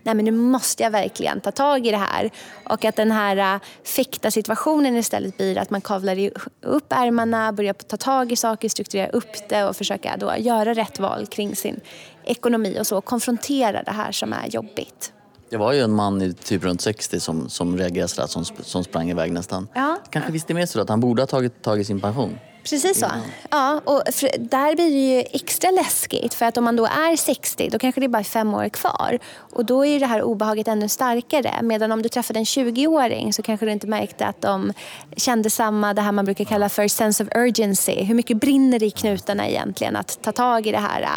nej 0.04 0.16
men 0.16 0.26
nu 0.26 0.32
måste 0.32 0.84
jag 0.84 0.92
verkligen 0.92 1.42
ta 1.42 1.52
tag 1.52 1.88
i 1.88 1.92
det 1.92 1.98
här. 1.98 2.32
Och 2.64 2.86
att 2.86 2.96
den 2.96 3.12
här 3.12 3.56
äh, 3.56 3.62
fäkta 3.84 4.32
situationen 4.32 4.98
istället 4.98 5.38
blir 5.38 5.58
att 5.58 5.70
man 5.70 5.82
kavlar 5.82 6.30
upp 6.62 6.94
ärmarna, 6.94 7.54
börjar 7.54 7.74
ta 7.74 7.98
tag 7.98 8.32
i 8.32 8.36
saker, 8.36 8.70
strukturera 8.70 9.08
upp 9.08 9.50
det 9.50 9.64
och 9.64 9.76
försöka 9.76 10.18
då 10.18 10.34
göra 10.38 10.74
rätt 10.74 11.00
val 11.00 11.28
kring 11.28 11.56
sin 11.56 11.80
ekonomi 12.28 12.78
och 12.80 12.88
så. 12.88 13.02
Konfrontera 13.02 13.84
det 13.84 13.92
här 13.92 14.12
som 14.12 14.34
är 14.34 14.48
jobbigt. 14.48 15.14
Det 15.50 15.58
var 15.58 15.74
ju 15.74 15.82
en 15.82 15.92
man 15.92 16.22
i 16.22 16.34
typ 16.34 16.64
runt 16.64 16.82
60 16.82 17.20
som, 17.20 17.50
som 17.50 17.78
reagerade 17.78 18.08
sådär, 18.08 18.28
som, 18.28 18.46
som 18.46 18.84
sprang 18.84 19.10
iväg 19.10 19.32
nästan. 19.32 19.68
Ja. 19.74 19.98
Kanske 20.10 20.32
visste 20.32 20.54
med 20.54 20.70
sig 20.70 20.82
att 20.82 20.90
han 20.90 21.00
borde 21.00 21.22
ha 21.22 21.28
tagit 21.28 21.62
tag 21.62 21.80
i 21.80 21.84
sin 21.84 22.00
pension. 22.00 22.40
Precis 22.70 23.00
så. 23.00 23.12
Ja, 23.52 23.82
och 23.86 24.04
där 24.40 24.76
blir 24.76 24.86
det 24.86 25.16
ju 25.16 25.24
extra 25.32 25.72
läskigt 25.72 26.34
för 26.34 26.46
att 26.46 26.58
om 26.58 26.64
man 26.64 26.76
då 26.76 26.86
är 26.86 27.16
60 27.16 27.70
då 27.70 27.80
kanske 27.80 28.02
det 28.02 28.06
är 28.06 28.10
bara 28.10 28.24
fem 28.24 28.54
år 28.54 28.70
kvar. 28.70 29.20
Och 29.54 29.66
då 29.66 29.86
är 29.86 30.00
det 30.00 30.06
här 30.06 30.22
obehaget 30.22 30.68
ännu 30.68 30.90
starkare. 30.90 31.54
Medan 31.62 31.92
om 31.92 32.02
du 32.02 32.10
träffade 32.10 32.40
en 32.40 32.46
20-åring 32.46 33.34
så 33.34 33.42
kanske 33.42 33.66
du 33.66 33.72
inte 33.72 33.88
märkte 33.88 34.26
att 34.26 34.42
de 34.42 34.74
kände 35.18 35.50
samma, 35.50 35.94
det 35.94 36.02
här 36.02 36.12
man 36.12 36.26
brukar 36.26 36.46
kalla 36.46 36.70
för 36.70 36.88
sense 36.88 37.24
of 37.24 37.30
urgency. 37.36 38.04
Hur 38.04 38.16
mycket 38.16 38.38
brinner 38.38 38.80
det 38.80 38.86
i 38.86 38.92
knutarna 38.92 39.48
egentligen 39.48 39.96
att 39.96 40.22
ta 40.22 40.32
tag 40.32 40.68
i 40.68 40.72
det 40.72 40.78
här? 40.78 41.08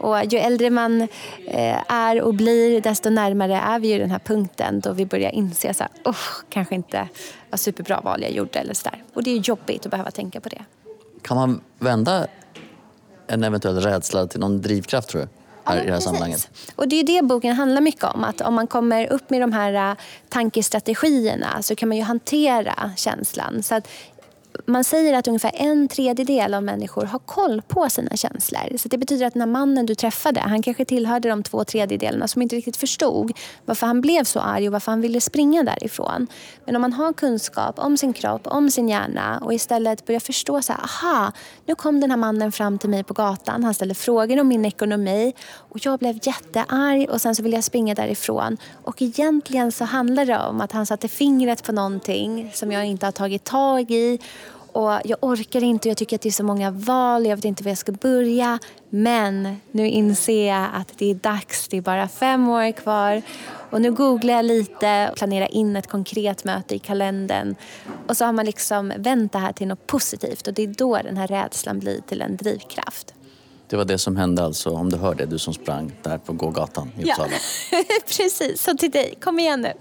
Och 0.00 0.24
ju 0.24 0.38
äldre 0.38 0.70
man 0.70 1.02
eh, 1.46 1.92
är 1.92 2.22
och 2.22 2.34
blir 2.34 2.80
desto 2.80 3.10
närmare 3.10 3.56
är 3.56 3.78
vi 3.78 3.88
ju 3.88 3.98
den 3.98 4.10
här 4.10 4.18
punkten 4.18 4.80
då 4.80 4.92
vi 4.92 5.06
börjar 5.06 5.30
inse 5.30 5.74
så 5.74 5.82
här, 5.82 5.92
oh, 6.04 6.16
kanske 6.50 6.74
inte 6.74 7.08
var 7.50 7.56
superbra 7.56 8.00
val 8.00 8.22
jag 8.22 8.32
gjorde 8.32 8.58
eller 8.58 8.74
så 8.74 8.88
där. 8.88 9.02
Och 9.14 9.22
det 9.22 9.30
är 9.30 9.36
jobbigt 9.36 9.86
att 9.86 9.90
behöva 9.90 10.10
tänka 10.10 10.40
på 10.40 10.48
det. 10.48 10.64
Kan 11.26 11.36
man 11.36 11.60
vända 11.78 12.26
en 13.26 13.44
eventuell 13.44 13.80
rädsla 13.80 14.26
till 14.26 14.40
någon 14.40 14.62
drivkraft 14.62 15.08
tror 15.08 15.20
du? 15.20 15.28
Här, 15.64 15.76
Ja, 15.76 15.82
I 15.82 15.86
det 15.86 15.92
här 15.92 16.00
sammanhanget. 16.00 16.50
Och 16.76 16.88
det 16.88 17.00
är 17.00 17.04
det 17.04 17.22
boken 17.22 17.56
handlar 17.56 17.80
mycket 17.80 18.04
om. 18.04 18.24
Att 18.24 18.40
om 18.40 18.54
man 18.54 18.66
kommer 18.66 19.12
upp 19.12 19.30
med 19.30 19.40
de 19.40 19.52
här 19.52 19.90
äh, 19.90 19.96
tankestrategierna 20.28 21.62
så 21.62 21.74
kan 21.74 21.88
man 21.88 21.98
ju 21.98 22.02
hantera 22.02 22.90
känslan. 22.96 23.62
Så 23.62 23.74
att 23.74 23.88
man 24.66 24.84
säger 24.84 25.14
att 25.14 25.28
ungefär 25.28 25.52
en 25.54 25.88
tredjedel 25.88 26.54
av 26.54 26.62
människor 26.62 27.04
har 27.04 27.18
koll 27.18 27.62
på 27.68 27.88
sina 27.90 28.16
känslor. 28.16 28.76
Så 28.76 28.88
det 28.88 28.98
betyder 28.98 29.26
att 29.26 29.32
den 29.32 29.42
här 29.42 29.46
mannen 29.46 29.86
du 29.86 29.94
träffade, 29.94 30.40
han 30.40 30.62
kanske 30.62 30.84
tillhörde 30.84 31.28
de 31.28 31.42
två 31.42 31.64
tredjedelarna 31.64 32.28
som 32.28 32.42
inte 32.42 32.56
riktigt 32.56 32.76
förstod 32.76 33.32
varför 33.64 33.86
han 33.86 34.00
blev 34.00 34.24
så 34.24 34.40
arg 34.40 34.66
och 34.66 34.72
varför 34.72 34.92
han 34.92 35.00
ville 35.00 35.20
springa 35.20 35.62
därifrån. 35.62 36.26
Men 36.64 36.76
om 36.76 36.82
man 36.82 36.92
har 36.92 37.12
kunskap 37.12 37.78
om 37.78 37.96
sin 37.96 38.12
kropp, 38.12 38.46
om 38.46 38.70
sin 38.70 38.88
hjärna 38.88 39.38
och 39.44 39.54
istället 39.54 40.06
börjar 40.06 40.20
förstå 40.20 40.62
så 40.62 40.72
här, 40.72 40.80
aha, 40.80 41.32
nu 41.66 41.74
kom 41.74 42.00
den 42.00 42.10
här 42.10 42.16
mannen 42.18 42.52
fram 42.52 42.78
till 42.78 42.90
mig 42.90 43.04
på 43.04 43.14
gatan. 43.14 43.64
Han 43.64 43.74
ställde 43.74 43.94
frågor 43.94 44.40
om 44.40 44.48
min 44.48 44.64
ekonomi 44.64 45.34
och 45.54 45.78
jag 45.86 45.98
blev 45.98 46.18
jättearg 46.22 47.10
och 47.10 47.20
sen 47.20 47.34
så 47.34 47.42
ville 47.42 47.56
jag 47.56 47.64
springa 47.64 47.94
därifrån. 47.94 48.56
Och 48.84 49.02
egentligen 49.02 49.72
så 49.72 49.84
handlar 49.84 50.26
det 50.26 50.38
om 50.38 50.60
att 50.60 50.72
han 50.72 50.86
satte 50.86 51.08
fingret 51.08 51.64
på 51.64 51.72
någonting 51.72 52.50
som 52.54 52.72
jag 52.72 52.86
inte 52.86 53.06
har 53.06 53.12
tagit 53.12 53.44
tag 53.44 53.90
i 53.90 54.18
och 54.76 55.00
jag 55.04 55.18
orkar 55.20 55.62
inte, 55.62 55.88
jag 55.88 55.96
tycker 55.96 56.16
att 56.16 56.22
det 56.22 56.28
är 56.28 56.30
så 56.30 56.44
många 56.44 56.70
val, 56.70 57.26
jag 57.26 57.36
vet 57.36 57.44
inte 57.44 57.62
var 57.62 57.70
jag 57.70 57.78
ska 57.78 57.92
börja. 57.92 58.58
Men 58.90 59.56
nu 59.70 59.88
inser 59.88 60.48
jag 60.48 60.68
att 60.74 60.98
det 60.98 61.10
är 61.10 61.14
dags, 61.14 61.68
det 61.68 61.76
är 61.76 61.80
bara 61.80 62.08
fem 62.08 62.48
år 62.48 62.72
kvar. 62.72 63.22
Och 63.70 63.80
nu 63.80 63.92
googlar 63.92 64.34
jag 64.34 64.44
lite 64.44 65.08
och 65.10 65.16
planerar 65.16 65.54
in 65.54 65.76
ett 65.76 65.86
konkret 65.86 66.44
möte 66.44 66.74
i 66.74 66.78
kalendern. 66.78 67.54
Och 68.06 68.16
så 68.16 68.24
har 68.24 68.32
man 68.32 68.46
liksom 68.46 68.92
vänt 68.98 69.32
det 69.32 69.38
här 69.38 69.52
till 69.52 69.68
något 69.68 69.86
positivt 69.86 70.46
och 70.46 70.54
det 70.54 70.62
är 70.62 70.66
då 70.66 70.96
den 70.96 71.16
här 71.16 71.26
rädslan 71.26 71.78
blir 71.78 72.00
till 72.00 72.22
en 72.22 72.36
drivkraft. 72.36 73.14
Det 73.68 73.76
var 73.76 73.84
det 73.84 73.98
som 73.98 74.16
hände 74.16 74.44
alltså, 74.44 74.70
om 74.70 74.90
du 74.90 74.96
hör 74.96 75.14
det, 75.14 75.26
du 75.26 75.38
som 75.38 75.54
sprang 75.54 75.92
där 76.02 76.18
på 76.18 76.32
gågatan 76.32 76.92
i 76.98 77.02
Uppsala. 77.02 77.30
Precis, 78.16 78.62
så 78.62 78.76
till 78.76 78.90
dig. 78.90 79.14
Kom 79.20 79.38
igen 79.38 79.60
nu. 79.60 79.72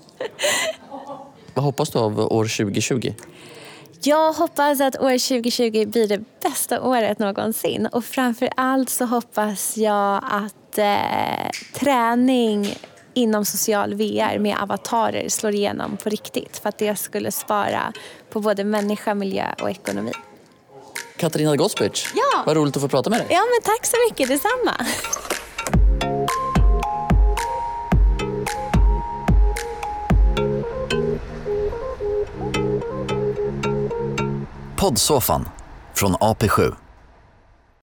Vad 1.53 1.65
hoppas 1.65 1.89
du 1.89 1.99
av 1.99 2.19
år 2.19 2.57
2020? 2.57 3.13
Jag 4.01 4.33
hoppas 4.33 4.81
att 4.81 4.99
år 4.99 5.27
2020 5.27 5.85
blir 5.85 6.07
det 6.07 6.21
bästa 6.43 6.81
året 6.81 7.19
någonsin. 7.19 7.85
Och 7.91 8.05
framför 8.05 8.49
allt 8.55 8.89
så 8.89 9.05
hoppas 9.05 9.77
jag 9.77 10.23
att 10.31 10.77
eh, 10.77 11.49
träning 11.73 12.77
inom 13.13 13.45
social 13.45 13.93
VR 13.93 14.39
med 14.39 14.57
avatarer 14.61 15.29
slår 15.29 15.53
igenom 15.55 15.97
på 15.97 16.09
riktigt. 16.09 16.57
För 16.57 16.69
att 16.69 16.77
det 16.77 16.95
skulle 16.95 17.31
spara 17.31 17.93
på 18.29 18.39
både 18.41 18.63
människa, 18.63 19.13
miljö 19.13 19.45
och 19.61 19.69
ekonomi. 19.69 20.11
Katarina 21.17 21.55
Gospic, 21.55 22.07
Ja. 22.15 22.43
vad 22.45 22.57
roligt 22.57 22.75
att 22.75 22.81
få 22.81 22.87
prata 22.87 23.09
med 23.09 23.19
dig. 23.19 23.27
Ja, 23.29 23.39
men 23.39 23.61
tack 23.73 23.85
så 23.85 23.95
mycket. 24.09 24.27
Detsamma. 24.29 24.85
Poddsoffan 34.85 35.47
från 35.93 36.15
AP7. 36.15 36.84